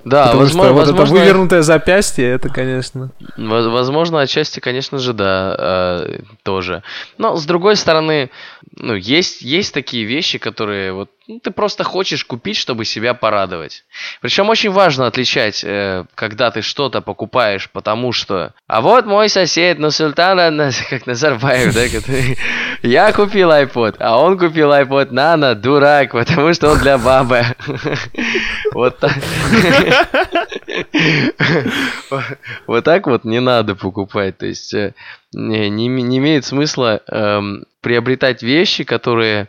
[0.10, 3.12] Да, Потому возможно, что вот это возможно, вывернутое запястье, это, конечно...
[3.38, 6.84] Воз- Возможно, отчасти, конечно же, да, э, тоже.
[7.18, 8.30] Но с другой стороны,
[8.76, 13.84] ну, есть, есть такие вещи, которые вот ну, ты просто хочешь купить, чтобы себя порадовать.
[14.22, 18.54] Причем очень важно отличать, э, когда ты что-то покупаешь, потому что.
[18.68, 21.84] А вот мой сосед, ну Султана, на- как Назарбаев, да,
[22.88, 27.44] я купил iPod, а он купил iPod Nano, дурак, потому что он для бабы.
[28.74, 29.14] Вот так.
[32.68, 34.38] Вот так вот не надо покупать.
[34.38, 34.94] То есть э,
[35.34, 39.48] не, не име- не имеет смысла эм, приобретать вещи, которые,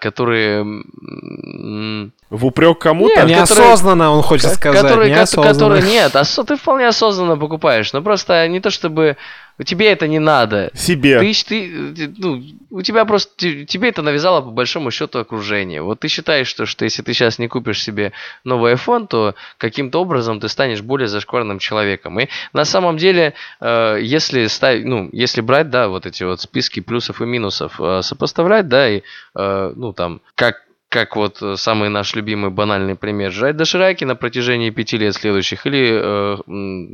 [0.00, 3.14] которые, м, В упрек кому-то?
[3.22, 4.80] Нет, Неосознанно, он хочет сказать.
[4.82, 5.52] которые, ко- неосознанно.
[5.52, 9.16] которые нет, осо- ты вполне осознанно покупаешь, но просто не то чтобы
[9.64, 10.70] тебе это не надо.
[10.74, 11.20] Себе.
[11.20, 15.82] Ты, ты, ты, ну, у тебя просто, те- тебе это навязало по большому счету окружение.
[15.82, 18.12] Вот ты считаешь, что, что если ты сейчас не купишь себе
[18.42, 22.18] новый iPhone, то каким-то образом ты станешь более зашкварным человеком.
[22.18, 26.80] И на самом деле, э, если, ставь, ну, если брать, да, вот эти вот списки
[26.80, 29.02] плюсов и минусов, э, сопоставлять, да, и,
[29.36, 34.14] э, ну, там, как как вот э, самый наш любимый банальный пример, жрать дошираки на
[34.14, 36.40] протяжении пяти лет следующих или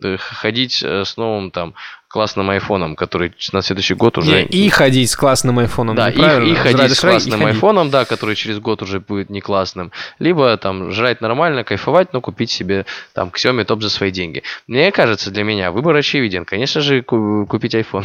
[0.04, 1.74] э, ходить э, с новым там
[2.12, 4.30] классным айфоном, который на следующий год уже...
[4.30, 5.96] Не, и ходить с классным айфоном.
[5.96, 6.18] Да, и,
[6.50, 9.92] и ходить с и классным айфоном, да, который через год уже будет не классным.
[10.18, 14.42] Либо там жрать нормально, кайфовать, но купить себе там Xiaomi топ за свои деньги.
[14.66, 16.44] Мне кажется, для меня выбор очевиден.
[16.44, 18.04] Конечно же, ку- купить iPhone.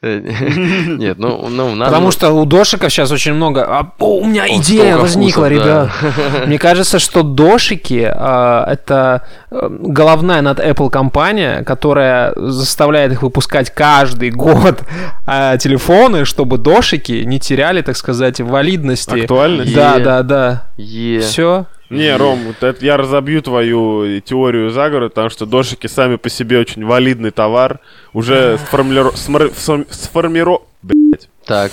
[1.00, 1.90] Нет, ну, ну надо...
[1.90, 3.66] Потому что у дошиков сейчас очень много.
[3.68, 5.90] А, о, у меня О, идея возникла, вкусов, ребят.
[6.00, 6.46] да.
[6.46, 13.70] Мне кажется, что дошики а, это э, головная над Apple компания, которая заставляет их выпускать
[13.74, 14.82] каждый год
[15.26, 19.20] а, телефоны, чтобы дошики не теряли, так сказать, валидности.
[19.20, 19.74] Актуальность?
[19.74, 20.04] Да, Е.
[20.04, 20.66] да, да.
[20.76, 21.20] Е.
[21.20, 21.66] Все.
[21.90, 26.58] Не, Ром, вот это я разобью твою теорию заговора, потому что дошики сами по себе
[26.58, 27.80] очень валидный товар.
[28.12, 31.28] Уже сформулиро- смр- сфор- сформиро- блядь.
[31.46, 31.72] Так,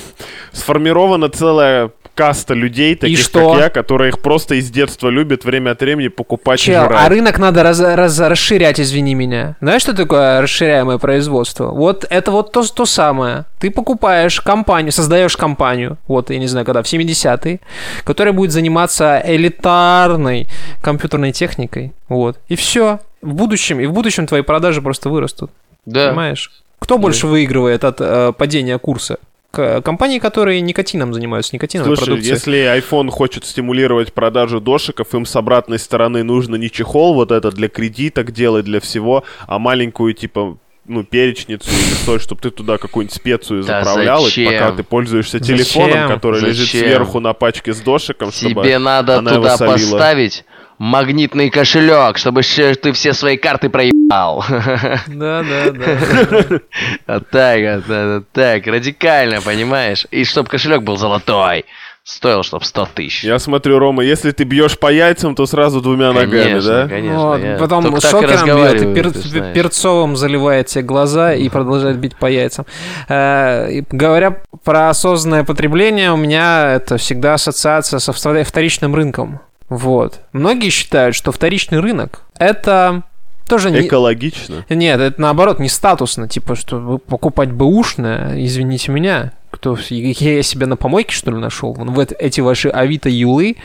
[0.54, 3.52] сформирована целая каста людей, таких что?
[3.52, 7.06] как я, которые их просто из детства любят время от времени покупать и Чел, жрать.
[7.06, 9.56] а рынок надо раз- раз- расширять, извини меня.
[9.62, 11.68] Знаешь, что такое расширяемое производство?
[11.68, 13.46] Вот это вот то, то самое.
[13.60, 17.60] Ты покупаешь компанию, создаешь компанию, вот, я не знаю, когда, в 70-е,
[18.06, 20.48] которая будет заниматься элитарной
[20.82, 23.00] компьютерной техникой, вот, и все.
[23.22, 25.52] В будущем, и в будущем твои продажи просто вырастут,
[25.86, 26.10] да.
[26.10, 26.52] понимаешь?
[26.80, 29.18] Кто больше выигрывает от э, падения курса?
[29.56, 32.34] К- компании, которые никотином занимаются, никотиновой Слушай, продукцией.
[32.34, 37.52] если iPhone хочет стимулировать продажу дошиков, им с обратной стороны нужно не чехол вот это
[37.52, 42.78] для кредиток делать, для всего, а маленькую, типа, ну, перечницу или соль, чтобы ты туда
[42.78, 44.52] какую-нибудь специю Да заправлял, и зачем?
[44.54, 45.58] пока ты пользуешься Зачем?
[45.58, 46.82] телефоном, который лежит Зачем?
[46.82, 49.92] сверху на пачке с дошиком, чтобы Тебе надо она его туда солила.
[49.94, 50.44] поставить
[50.78, 53.95] магнитный кошелек, чтобы ты все свои карты проебал.
[55.08, 56.60] Да, да, да.
[57.08, 60.08] А так, так, так, радикально, понимаешь?
[60.12, 61.66] И чтоб кошелек был золотой.
[62.08, 63.24] Стоил, чтоб 100 тысяч.
[63.24, 66.88] Я смотрю, Рома, если ты бьешь по яйцам, то сразу двумя ногами, Конечно, да?
[66.88, 67.20] конечно.
[67.20, 72.16] Вот, я потом только шокером бьет, и пер- перцовым заливает тебе глаза и продолжает бить
[72.16, 72.68] по яйцам.
[73.10, 79.40] Э, говоря про осознанное потребление, у меня это всегда ассоциация со втор- вторичным рынком.
[79.68, 80.20] Вот.
[80.32, 83.02] Многие считают, что вторичный рынок это
[83.48, 83.82] тоже не...
[83.82, 84.66] Экологично.
[84.70, 90.76] Нет, это наоборот не статусно, типа, что покупать бэушное, извините меня, кто я себя на
[90.76, 91.74] помойке, что ли, нашел?
[91.74, 93.56] Вон в эт- эти ваши Авито Юлы,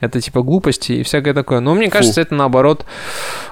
[0.00, 1.60] это типа глупости и всякое такое.
[1.60, 2.84] Но мне кажется, это наоборот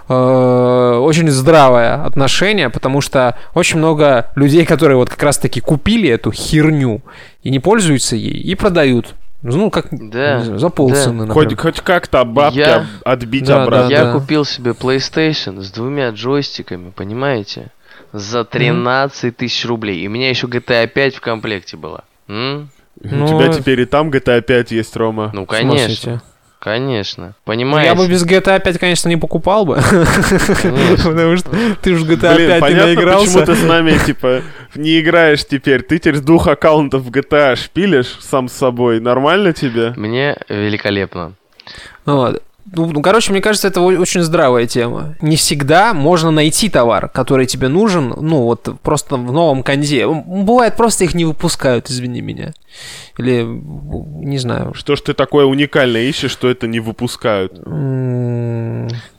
[0.08, 6.30] э, очень здравое отношение, потому что очень много людей, которые вот как раз-таки купили эту
[6.32, 7.00] херню
[7.42, 9.14] и не пользуются ей, и продают.
[9.42, 11.56] Ну, как Да, знаю, за полцены, Хоть, например.
[11.62, 13.88] хоть как-то бабки Я- отбить Да, обратно.
[13.88, 14.12] да, Я да.
[14.12, 17.70] купил себе PlayStation с двумя джойстиками, понимаете?
[18.12, 20.00] За 13 тысяч рублей.
[20.00, 22.02] И у меня еще GTA 5 в комплекте была.
[22.28, 22.70] М?
[23.02, 25.30] Ну, У тебя теперь и там GTA 5 есть, Рома.
[25.34, 26.20] Ну, Смотрите.
[26.62, 27.34] Конечно.
[27.44, 27.78] Конечно.
[27.78, 27.84] Ну?
[27.84, 29.76] Я бы без GTA 5, конечно, не покупал бы.
[29.76, 31.50] Потому что
[31.82, 33.40] ты уж GTA Блин, 5 не понятно, наигрался.
[33.40, 34.42] почему ты с нами, типа,
[34.74, 35.82] не играешь теперь.
[35.82, 39.00] Ты теперь с двух аккаунтов в GTA шпилишь сам с собой.
[39.00, 39.92] Нормально тебе?
[39.96, 41.34] Мне великолепно.
[42.06, 42.42] Вот.
[42.70, 45.16] Ну, ну, короче, мне кажется, это очень здравая тема.
[45.20, 50.06] Не всегда можно найти товар, который тебе нужен, ну, вот просто в новом конде.
[50.06, 52.52] Бывает, просто их не выпускают, извини меня.
[53.18, 54.74] Или, не знаю.
[54.74, 57.52] Что ж ты такое уникальное ищешь, что это не выпускают?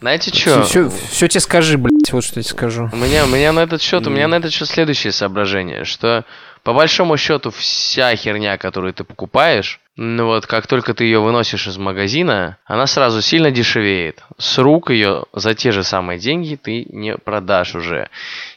[0.02, 0.90] Знаете Все, что?
[1.12, 2.90] все, тебе скажи, блядь, вот что я тебе скажу.
[2.92, 6.26] У меня, у меня на этот счет, у меня на этот счет следующее соображение, что
[6.64, 11.68] по большому счету вся херня, которую ты покупаешь, ну вот как только ты ее выносишь
[11.68, 14.24] из магазина, она сразу сильно дешевеет.
[14.38, 18.10] С рук ее за те же самые деньги ты не продашь уже.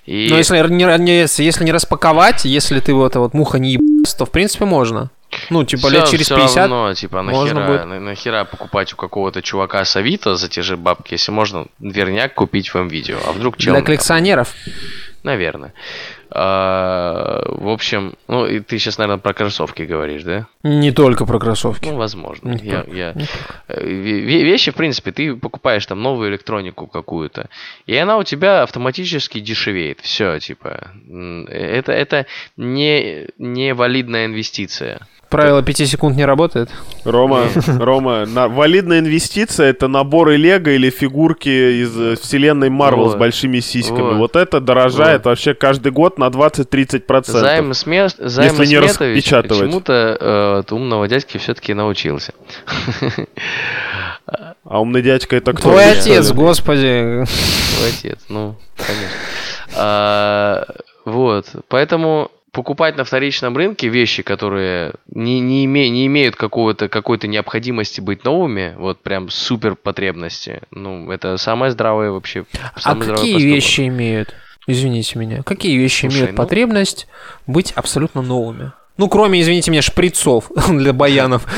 [0.07, 0.29] И...
[0.31, 4.13] Но если не, не- если не распаковать, если ты вот эта вот муха не ебаешь,
[4.15, 5.11] то в принципе можно.
[5.51, 6.57] Ну, типа лет Всё- через всё 50.
[6.57, 7.87] равно, типа, можно нахера, будет.
[7.87, 12.33] на- нахера покупать у какого-то чувака с Авито за те же бабки, если можно верняк
[12.35, 13.19] купить в МВидео.
[13.27, 13.75] А вдруг чел...
[13.75, 14.55] Для коллекционеров.
[15.23, 15.75] Наверное.
[16.31, 20.47] А, в общем, ну, и ты сейчас, наверное, про кроссовки говоришь, да?
[20.63, 21.89] Не только про кроссовки.
[21.89, 22.51] Ну, возможно.
[22.51, 23.25] Не Я, только, я- не
[23.69, 27.49] э, ве- ве- Вещи, в принципе, ты покупаешь там новую электронику какую-то,
[27.87, 30.01] и она у тебя автоматически дешевеет.
[30.01, 30.91] Все, типа.
[31.09, 35.07] м, Это, это не, не валидная инвестиция.
[35.29, 36.71] Правило 5 секунд не работает.
[37.05, 41.49] Рома, Рома, на- валидная инвестиция это наборы Лего или фигурки
[41.83, 43.13] из э, вселенной Марвел Вот.
[43.13, 44.01] с большими сиськами.
[44.03, 44.17] Вот.
[44.17, 47.25] Вот, это дорожает вообще каждый год на 20-30%.
[47.27, 48.09] Займ, Сме...
[48.19, 49.63] Займ Если не распечатывать.
[49.65, 52.33] почему-то э, от умного дядьки все-таки научился.
[54.65, 55.63] А умный дядька это кто?
[55.71, 57.25] Твой отец, господи.
[57.77, 59.17] Твой отец, ну, конечно.
[59.77, 60.67] А,
[61.05, 67.29] вот, поэтому покупать на вторичном рынке вещи, которые не, не, име- не имеют какого-то, какой-то
[67.29, 72.47] необходимости быть новыми, вот прям супер потребности, ну, это самое здравое вообще.
[72.75, 73.55] А самый здравый какие поступок.
[73.55, 74.35] вещи имеют?
[74.67, 75.43] Извините меня.
[75.43, 77.07] Какие вещи Слушай, имеют ну- потребность
[77.47, 78.73] быть абсолютно новыми?
[78.99, 81.47] Ну, кроме, извините меня, шприцов для баянов.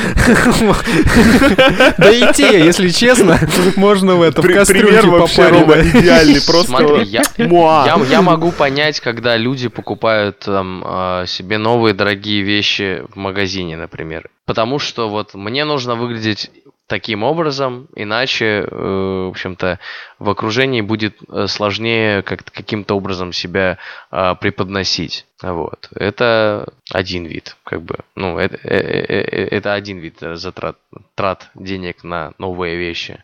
[1.99, 3.39] Да и те, если честно,
[3.77, 5.95] можно в это, в кастрюльке попаривать.
[5.95, 6.41] идеальный.
[6.45, 13.17] Просто Смотри, я, могу понять, когда люди покупают там а, себе новые дорогие вещи в
[13.17, 14.29] магазине, например.
[14.45, 16.51] Потому что вот мне нужно выглядеть
[16.89, 19.79] таким образом, иначе, э, в общем-то,
[20.19, 23.79] в окружении будет э, сложнее как каким-то образом себя
[24.11, 25.27] а, преподносить.
[25.43, 25.89] Вот.
[25.95, 27.99] Это один вид, как бы.
[28.17, 30.77] Ну, это, э, это один вид затрат
[31.15, 33.23] трат денег на новые вещи.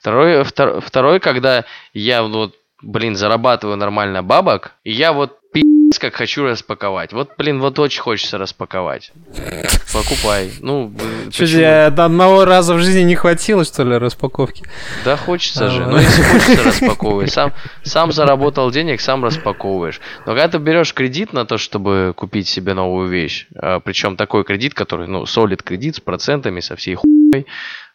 [0.00, 6.14] Второй, втор- второй, когда я вот, блин, зарабатываю нормально бабок, и я вот пи***ц как
[6.14, 7.12] хочу распаковать.
[7.12, 9.12] Вот, блин, вот очень хочется распаковать.
[9.92, 10.50] Покупай.
[10.60, 14.64] Ну, блин, Что тебе одного раза в жизни не хватило, что ли, распаковки?
[15.04, 15.80] Да хочется А, же.
[15.82, 15.96] ладно.
[15.96, 17.28] Ну, если хочется, распаковывай.
[17.28, 17.52] Сам,
[17.84, 20.00] сам заработал денег, сам распаковываешь.
[20.26, 23.46] Но когда ты берешь кредит на то, чтобы купить себе новую вещь,
[23.84, 27.46] причем такой кредит, который, ну, солид кредит с процентами, со всей хуйней,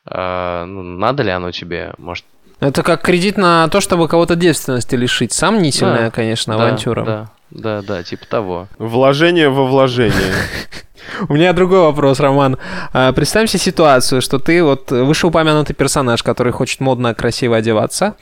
[0.05, 1.93] а, ну, надо ли оно тебе?
[1.97, 2.23] Может,
[2.61, 5.33] Это как кредит на то, чтобы кого-то девственности лишить.
[5.33, 7.03] Сомнительная, Да, конечно, авантюра.
[7.05, 8.67] Да, да, да, типа того.
[8.77, 10.33] Вложение во вложение.
[11.27, 12.57] У меня другой вопрос, Роман.
[12.93, 18.15] А, Представим себе ситуацию, что ты вот вышеупомянутый персонаж, который хочет модно, красиво одеваться,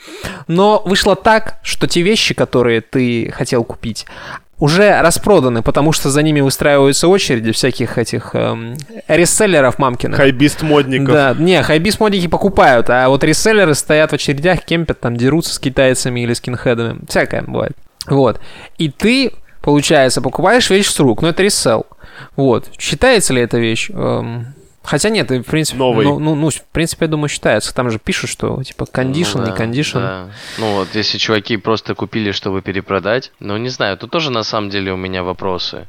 [0.48, 4.06] но вышло так, что те вещи, которые ты хотел купить,
[4.60, 8.76] уже распроданы, потому что за ними выстраиваются очереди всяких этих эм,
[9.08, 10.18] реселлеров мамкиных.
[10.18, 11.14] Хайбист модников.
[11.14, 15.60] Да, не, хайбис модники покупают, а вот реселлеры стоят в очередях, кемпят, там дерутся с
[15.60, 17.00] китайцами или скинхедами.
[17.08, 17.74] Всякое бывает.
[18.08, 18.40] Вот.
[18.78, 21.86] И ты, получается, покупаешь вещь с рук, но это ресел.
[22.36, 22.70] Вот.
[22.80, 23.90] Считается ли эта вещь?
[23.92, 26.06] Эм, Хотя нет, в принципе, Новой.
[26.06, 27.76] ну, ну, ну, в принципе, я думаю, считается.
[27.76, 29.98] Там же пишут, что типа кондишн, Ну не да, кондишн.
[29.98, 30.30] да.
[30.60, 34.70] Ну вот, если чуваки просто купили, чтобы перепродать, ну не знаю, тут тоже на самом
[34.70, 35.88] деле у меня вопросы.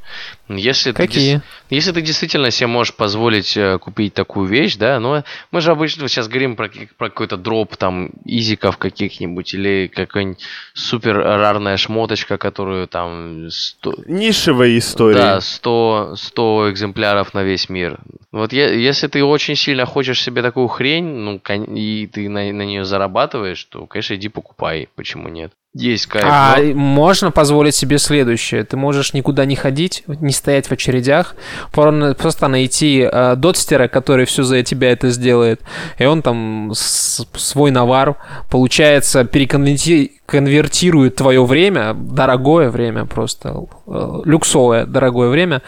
[0.49, 1.35] Если ты, Какие?
[1.37, 5.71] дес- если ты действительно себе можешь позволить э, купить такую вещь, да, но мы же
[5.71, 10.41] обычно сейчас говорим про, про какой-то дроп, там, изиков каких-нибудь, или какая-нибудь
[10.73, 15.15] супер рарная шмоточка, которую там сто- Нишевая история.
[15.19, 17.99] Да, 100, 100 экземпляров на весь мир.
[18.33, 21.41] Вот е- если ты очень сильно хочешь себе такую хрень, ну,
[21.75, 24.89] и ты на, нее зарабатываешь, то, конечно, иди покупай.
[24.95, 25.53] Почему нет?
[25.75, 26.25] Есть кайф.
[26.27, 28.65] А но- можно позволить себе следующее.
[28.65, 31.37] Ты можешь никуда не ходить, не стоять в очередях,
[31.73, 35.61] просто найти э, дотстера, который все за тебя это сделает,
[35.99, 38.17] и он там с- свой навар,
[38.51, 45.63] получается, переконвертирует конвертирует твое время, дорогое время просто, э, люксовое дорогое время,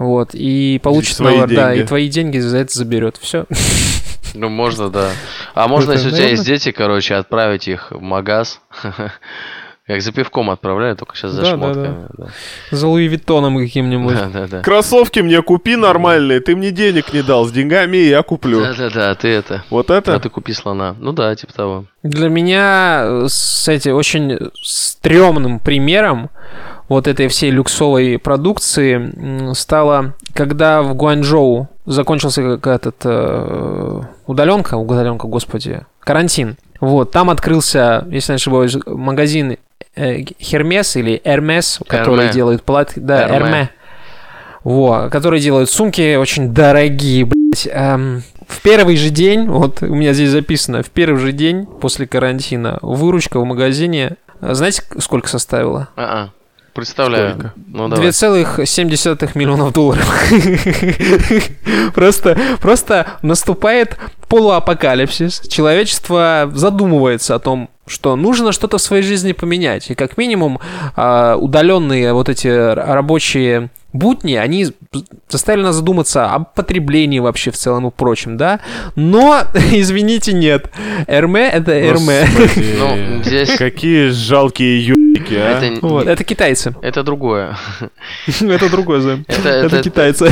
[0.00, 3.16] вот, и получит свои навар, да, и твои деньги за это заберет.
[3.20, 3.46] Все.
[4.32, 5.10] Ну, можно, да.
[5.54, 8.60] А можно, если у тебя есть дети, короче, отправить их в магаз.
[9.88, 12.06] Как за пивком отправляют, только сейчас за Да, да, шмотками.
[12.16, 12.26] да.
[12.70, 14.14] За Луи Виттоном каким-нибудь.
[14.18, 14.60] Да, да, да.
[14.62, 18.60] Кроссовки мне купи нормальные, ты мне денег не дал, с деньгами и я куплю.
[18.60, 19.64] Да, да, да, ты это.
[19.68, 20.20] Вот А это?
[20.20, 20.94] ты купи слона.
[21.00, 21.86] Ну да, типа того.
[22.04, 26.30] Для меня э, с этим очень стрёмным примером
[26.90, 35.28] вот этой всей люксовой продукции стало, когда в Гуанчжоу закончился как этот э, удаленка, удаленка,
[35.28, 36.56] господи, карантин.
[36.80, 39.56] Вот, там открылся, если не ошибаюсь, магазин
[39.94, 42.32] э, Hermes или Hermes, который Hermès.
[42.32, 43.52] делает платья, да, Hermès.
[43.52, 43.68] Hermès.
[44.64, 47.68] Во, которые делают сумки очень дорогие, блядь.
[47.70, 52.08] Эм, в первый же день, вот у меня здесь записано, в первый же день после
[52.08, 55.88] карантина выручка в магазине, э, знаете, сколько составила?
[55.94, 56.30] А-а.
[56.74, 57.30] Представляю.
[57.32, 57.52] Сколько?
[57.66, 58.08] Ну давай.
[58.08, 60.06] 2,7 миллионов долларов.
[61.94, 63.98] Просто, просто наступает
[64.28, 65.40] полуапокалипсис.
[65.48, 69.90] Человечество задумывается о том, что нужно что-то в своей жизни поменять.
[69.90, 70.60] И как минимум
[70.94, 74.68] а, удаленные вот эти рабочие будни, они
[75.28, 78.60] заставили нас задуматься о потреблении вообще в целом и прочем, да?
[78.96, 80.70] Но, извините, нет.
[81.06, 82.26] Эрме— это Эрме.
[82.78, 85.60] Ну, здесь- Какие жалкие юбики, а?
[85.60, 86.74] Это, Вот, это китайцы.
[86.82, 87.56] это другое.
[88.40, 89.24] Это другой займ.
[89.28, 90.30] Это, Это это, китайцы.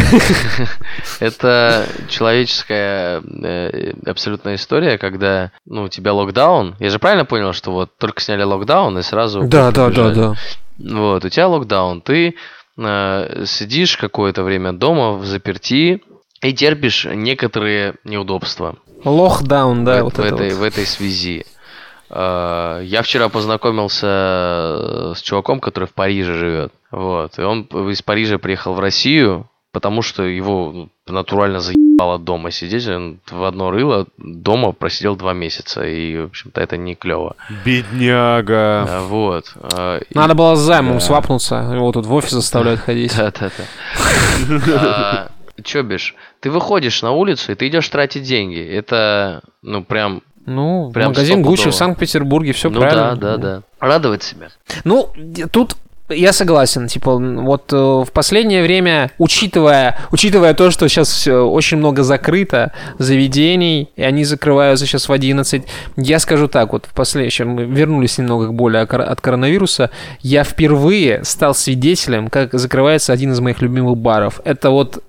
[1.20, 6.76] это человеческая э, абсолютная история, когда ну, у тебя локдаун.
[6.78, 9.42] Я же правильно понял, что вот только сняли локдаун и сразу...
[9.44, 10.34] Да, да, да, да.
[10.78, 12.36] Вот, у тебя локдаун, ты
[12.78, 16.02] э, сидишь какое-то время дома в заперти
[16.40, 20.58] и терпишь некоторые неудобства Лохдаун, да, в, вот в это этой, вот.
[20.58, 21.44] в этой связи.
[22.10, 26.72] Э, Я вчера познакомился с чуваком, который в Париже живет.
[26.90, 27.38] Вот.
[27.38, 29.48] И он из Парижа приехал в Россию,
[29.78, 32.88] потому что его ну, натурально заебало дома сидеть.
[32.88, 35.86] Он в одно рыло дома просидел два месяца.
[35.86, 37.36] И, в общем-то, это не клево.
[37.64, 39.02] Бедняга.
[39.08, 39.54] Вот.
[39.72, 41.00] Э, и- Надо было с займом Да.
[41.00, 43.14] свапнуться, его тут в офис заставляют ходить.
[44.48, 45.28] Да-да-да.
[45.62, 48.60] Чобиш, ты выходишь на улицу, и ты идешь тратить деньги.
[48.60, 50.22] Это, ну, прям...
[50.46, 53.16] Ну, Прям магазин Гуччи в Санкт-Петербурге, все ну правильно.
[53.16, 53.62] да, да, да.
[53.80, 54.48] Радовать себя.
[54.84, 55.10] Ну,
[55.52, 55.76] тут
[56.08, 62.02] я согласен, типа, вот э, в последнее время, учитывая, учитывая то, что сейчас очень много
[62.02, 65.64] закрыто заведений, и они закрываются сейчас в 11,
[65.96, 69.90] я скажу так, вот в последующем, мы вернулись немного к боли от коронавируса,
[70.20, 74.40] я впервые стал свидетелем, как закрывается один из моих любимых баров.
[74.44, 75.02] Это вот,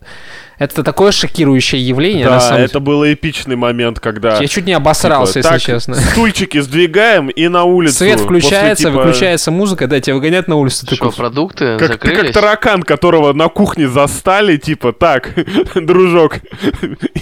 [0.60, 4.38] это такое шокирующее явление, на Да, самом это был эпичный момент, когда...
[4.38, 5.96] Я чуть не обосрался, типа, если так, честно.
[5.96, 7.96] Стульчики сдвигаем и на улицу.
[7.96, 10.86] Свет После, включается, типа, выключается музыка, да, тебя выгоняют на улицу.
[10.86, 12.34] ты Что, такой, продукты Как, ты как закрылись?
[12.34, 15.30] таракан, которого на кухне застали, типа, так,
[15.76, 16.36] дружок,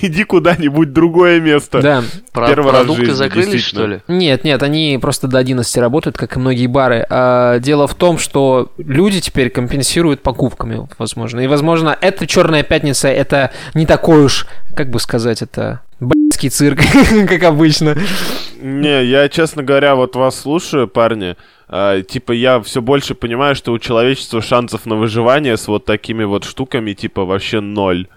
[0.01, 1.81] иди куда-нибудь другое место.
[1.81, 2.03] Да.
[2.31, 3.99] Про- первый раз продукты жизни, закрылись, что ли?
[4.07, 7.05] Нет, нет, они просто до 11 работают, как и многие бары.
[7.09, 11.39] А, дело в том, что люди теперь компенсируют покупками, возможно.
[11.41, 13.26] И, возможно, эта черная пятница это
[13.73, 16.79] не такой уж, как бы сказать, это б***ский цирк,
[17.29, 17.95] как обычно.
[18.61, 21.35] Не, я, честно говоря, вот вас слушаю, парни.
[21.67, 26.23] а, типа, я все больше понимаю, что у человечества шансов на выживание с вот такими
[26.23, 28.07] вот штуками, типа, вообще ноль.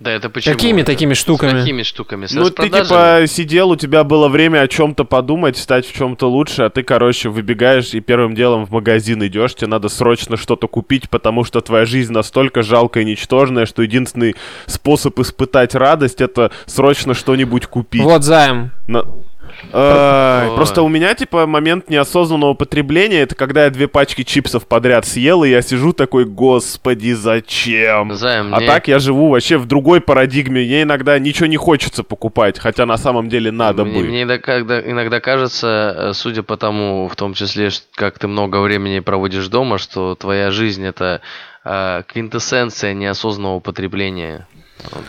[0.00, 0.54] Да это почему?
[0.54, 1.58] Какими такими С штуками?
[1.58, 2.26] какими штуками?
[2.26, 6.30] С ну, ты, типа, сидел, у тебя было время о чем-то подумать, стать в чем-то
[6.30, 10.68] лучше, а ты, короче, выбегаешь и первым делом в магазин идешь, тебе надо срочно что-то
[10.68, 14.36] купить, потому что твоя жизнь настолько жалкая и ничтожная, что единственный
[14.66, 18.02] способ испытать радость— это срочно что-нибудь купить.
[18.02, 18.70] Вот займ.
[18.86, 19.04] На-
[19.72, 20.56] Ой.
[20.56, 25.44] Просто у меня, типа, момент неосознанного потребления, это когда я две пачки чипсов подряд съел,
[25.44, 28.14] и я сижу такой, господи, зачем?
[28.14, 32.02] Займ, А мне- так я живу вообще в другой парадигме, мне иногда ничего не хочется
[32.02, 34.06] покупать, хотя на самом деле надо мне, бы.
[34.06, 39.00] мне иногда, иногда кажется, э, судя по тому, в том числе, как ты много времени
[39.00, 41.20] проводишь дома, что твоя жизнь это
[41.64, 44.46] э, квинтэссенция неосознанного потребления.
[44.90, 45.04] Вот.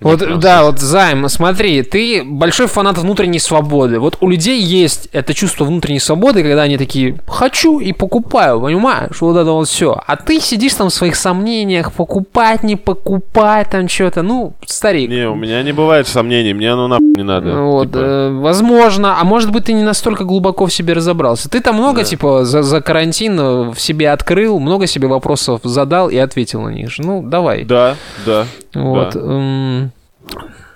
[0.00, 3.98] Вот, да, вот, Займ, смотри, ты большой фанат внутренней свободы.
[3.98, 9.20] Вот у людей есть это чувство внутренней свободы, когда они такие, хочу и покупаю, понимаешь?
[9.20, 10.00] Вот это вот все.
[10.06, 14.22] А ты сидишь там в своих сомнениях, покупать, не покупать, там что-то.
[14.22, 15.10] Ну, старик.
[15.10, 17.60] Не, у меня не бывает сомнений, мне оно нахуй не надо.
[17.60, 21.50] Вот, Типа, э, возможно, а может быть ты не настолько глубоко в себе разобрался.
[21.50, 26.08] Ты там много, типа, за, за карантин э, в себе открыл, много себе вопросов задал
[26.08, 27.02] и ответил на них же.
[27.02, 27.64] Ну, давай.
[27.64, 28.46] Да, да.
[28.72, 29.14] Вот.
[29.14, 29.89] да.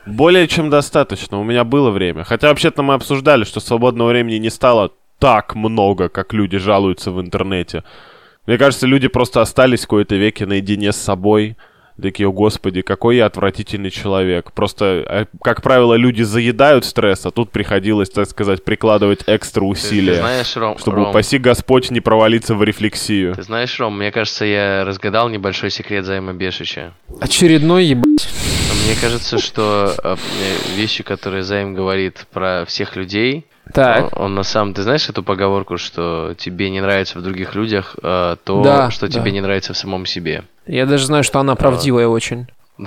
[0.06, 2.24] Более чем достаточно, у меня было время.
[2.24, 7.20] Хотя вообще-то мы обсуждали, что свободного времени не стало так много, как люди жалуются в
[7.20, 7.84] интернете.
[8.46, 11.56] Мне кажется, люди просто остались в какой-то веке наедине с собой.
[12.02, 14.50] Такие, о господи, какой я отвратительный человек.
[14.52, 19.66] Просто, э, как правило, люди заедают стресс, а тут приходилось, так сказать, прикладывать экстра Ты-
[19.68, 23.36] усилия, Ты знаешь, Ром, чтобы, Ром, упаси Господь, не провалиться в рефлексию.
[23.36, 26.94] ты знаешь, Ром, мне кажется, я разгадал небольшой секрет Займа Бешича.
[27.20, 28.28] очередной ебать.
[28.84, 30.16] Мне кажется, что э,
[30.76, 34.12] вещи, которые Займ говорит про всех людей, Так.
[34.16, 34.74] он, он на самом...
[34.74, 39.06] Ты знаешь эту поговорку, что тебе не нравится в других людях э, то, Да, что
[39.06, 39.12] да.
[39.12, 40.44] тебе не нравится в самом себе?
[40.66, 42.46] Я даже знаю, что она правдивая очень.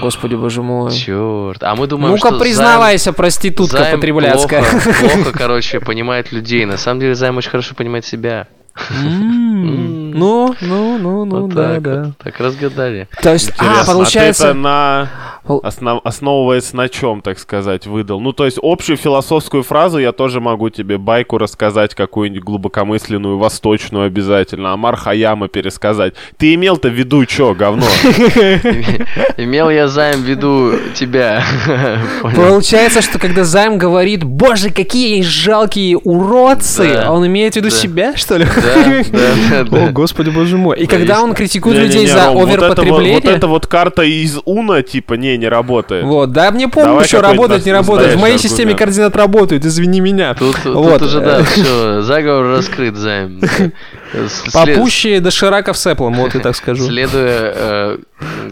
[0.00, 0.90] Господи, боже мой.
[0.92, 1.62] Черт.
[1.62, 4.62] А мы думаем, Ну-ка, что признавайся, проститутка Займ, Займ потребляцкая.
[4.62, 6.64] плохо, плохо, короче, понимает людей.
[6.66, 8.46] На самом деле Займ очень хорошо понимает себя.
[8.88, 12.12] Ну, ну, ну, ну, да, да.
[12.22, 13.08] так разгадали.
[13.22, 14.48] То есть, а, получается...
[14.48, 15.10] это на...
[15.48, 18.20] Основ- основываясь на чем, так сказать, выдал?
[18.20, 24.06] Ну, то есть общую философскую фразу я тоже могу тебе байку рассказать, какую-нибудь глубокомысленную, восточную
[24.06, 26.14] обязательно, Амар Хаяма пересказать.
[26.36, 27.86] Ты имел-то в виду что, говно?
[29.36, 31.44] Имел я Займ в виду тебя.
[32.22, 38.16] Получается, что когда Займ говорит, боже, какие жалкие уродцы, а он имеет в виду себя,
[38.16, 38.44] что ли?
[38.44, 40.78] Да, да, да, О, господи, боже мой.
[40.78, 43.14] И Да, когда он критикует людей за вот это оверпотребление...
[43.14, 46.04] Вот эта вот карта из Уна, типа, не, не работает.
[46.04, 48.14] Вот, да, мне помню, что работает, не работает.
[48.16, 48.78] В моей системе аргумент.
[48.78, 50.34] координат работает, извини меня.
[50.34, 51.02] Тут, тут Вот.
[51.02, 53.40] уже, да, все, заговор раскрыт, Займ.
[54.52, 56.84] Попуще дошираков с Apple, вот я так скажу.
[56.86, 57.98] Следуя э,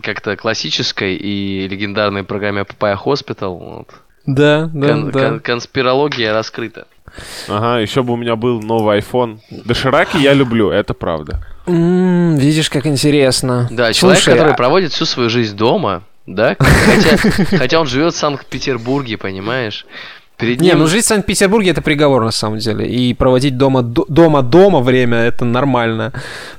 [0.03, 3.89] как-то классической и легендарной программе Papaya Hospital, вот,
[4.27, 5.19] Да, да, кон- да.
[5.29, 6.87] кон- конспирология раскрыта.
[7.49, 9.39] Ага, еще бы у меня был новый iPhone.
[9.51, 11.45] Дошираки я люблю, это правда.
[11.67, 13.69] М, Видишь, как интересно.
[13.71, 17.17] Да, человек, Слушай, который а- проводит всю свою жизнь дома, да, хотя,
[17.59, 19.87] хотя он живет в Санкт-Петербурге, понимаешь?
[20.37, 20.79] Перед Не, ним...
[20.81, 22.89] ну жить в Санкт-Петербурге это приговор на самом деле.
[22.89, 26.13] И проводить дома до- дома дома время это нормально.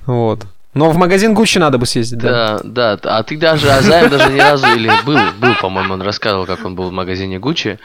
[0.06, 0.46] Вот.
[0.74, 2.60] Но в магазин Гуччи надо бы съездить, да.
[2.64, 6.02] Да, да, а ты даже, а Займ даже ни разу, или был, был, по-моему, он
[6.02, 7.80] рассказывал, как он был в магазине Гуччи.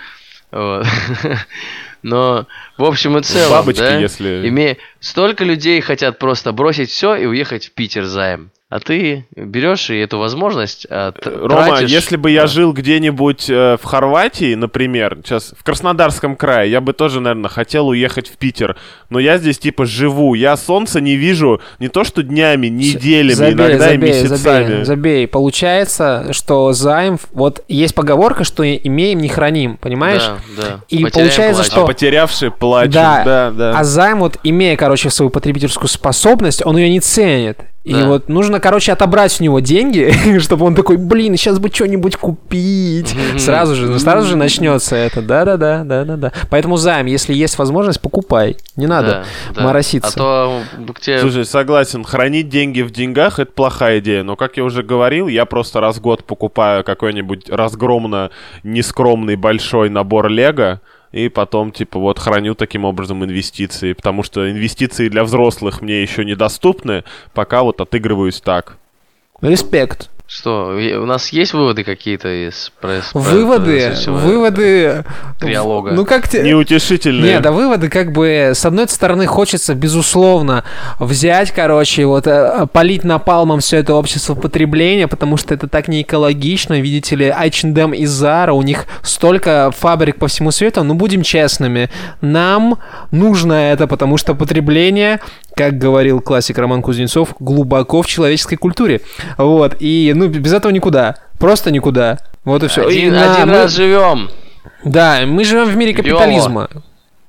[0.53, 0.87] Вот.
[2.03, 2.47] Но,
[2.79, 7.27] в общем и целом, Бабочки, да, если- име- столько людей хотят просто бросить все и
[7.27, 8.51] уехать в Питер Займ.
[8.71, 13.51] А ты берешь и эту возможность а, т- Рома, тратишь- если бы я жил где-нибудь
[13.51, 18.37] э, в Хорватии, например, сейчас в Краснодарском крае, я бы тоже, наверное, хотел уехать в
[18.37, 18.77] Питер.
[19.09, 23.53] Но я здесь типа живу, я солнца не вижу не то что днями, неделями, Забей,
[23.55, 24.65] иногда забей, и месяцами.
[24.69, 25.27] забей, забей.
[25.27, 27.19] Получается, что займ...
[27.33, 30.23] Вот есть поговорка, что имеем, не храним, понимаешь?
[30.23, 30.81] Да, да.
[30.89, 31.73] И Потеряем, получается, платим.
[31.73, 33.25] А что- потерявший плачет, Да.
[33.25, 33.79] да, да.
[33.79, 37.59] А займ, вот имея, короче, свою потребительскую способность, он ее не ценит.
[37.83, 38.09] И Да.
[38.09, 43.15] вот нужно, короче, отобрать у него деньги, чтобы он такой, блин, сейчас бы что-нибудь купить.
[43.39, 45.23] Сразу же, ну, сразу же начнется это.
[45.23, 46.33] Да-да-да, да-да-да.
[46.51, 48.59] Поэтому займ, если есть возможность, покупай.
[48.77, 49.63] Не надо Да, да.
[49.63, 50.11] мороситься.
[50.11, 50.63] А то
[51.01, 51.21] тебе...
[51.21, 55.47] Слушай, согласен, хранить деньги в деньгах это плохая идея, но, как я уже говорил, я
[55.47, 58.31] просто раз в год покупаю какой-нибудь разгромно
[58.63, 65.09] нескромный большой набор Лего, и потом, типа, вот храню таким образом инвестиции, потому что инвестиции
[65.09, 67.05] для взрослых мне еще недоступны,
[67.35, 68.77] пока вот отыгрываюсь так.
[69.41, 70.11] Респект.
[70.33, 72.71] Что, у нас есть выводы какие-то из...
[72.81, 75.05] про- про- Выводы, всего выводы...
[75.41, 75.91] Триалога.
[75.91, 76.43] Ну как тебе...
[76.43, 77.33] Неутешительные.
[77.35, 80.63] Не, да выводы как бы, с одной стороны, хочется, безусловно,
[81.01, 86.03] взять, короче, вот, э, полить напалмом все это общество потребления, потому что это так не
[86.03, 91.23] экологично, видите ли, H&M и Zara, у них столько фабрик по всему свету, ну, будем
[91.25, 92.79] честными, нам
[93.11, 95.19] нужно это, потому что потребление,
[95.57, 99.01] как говорил классик Роман Кузнецов, глубоко в человеческой культуре,
[99.37, 102.87] вот, и, ну, без этого никуда, просто никуда, вот и все.
[102.87, 104.31] Один, один раз живем.
[104.85, 106.69] Да, мы живем в мире капитализма.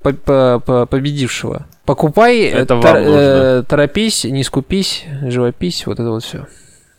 [0.02, 1.66] по- по- по- победившего.
[1.86, 6.46] Покупай, Это э, вам тор- э, торопись, не скупись, живопись, вот это вот все.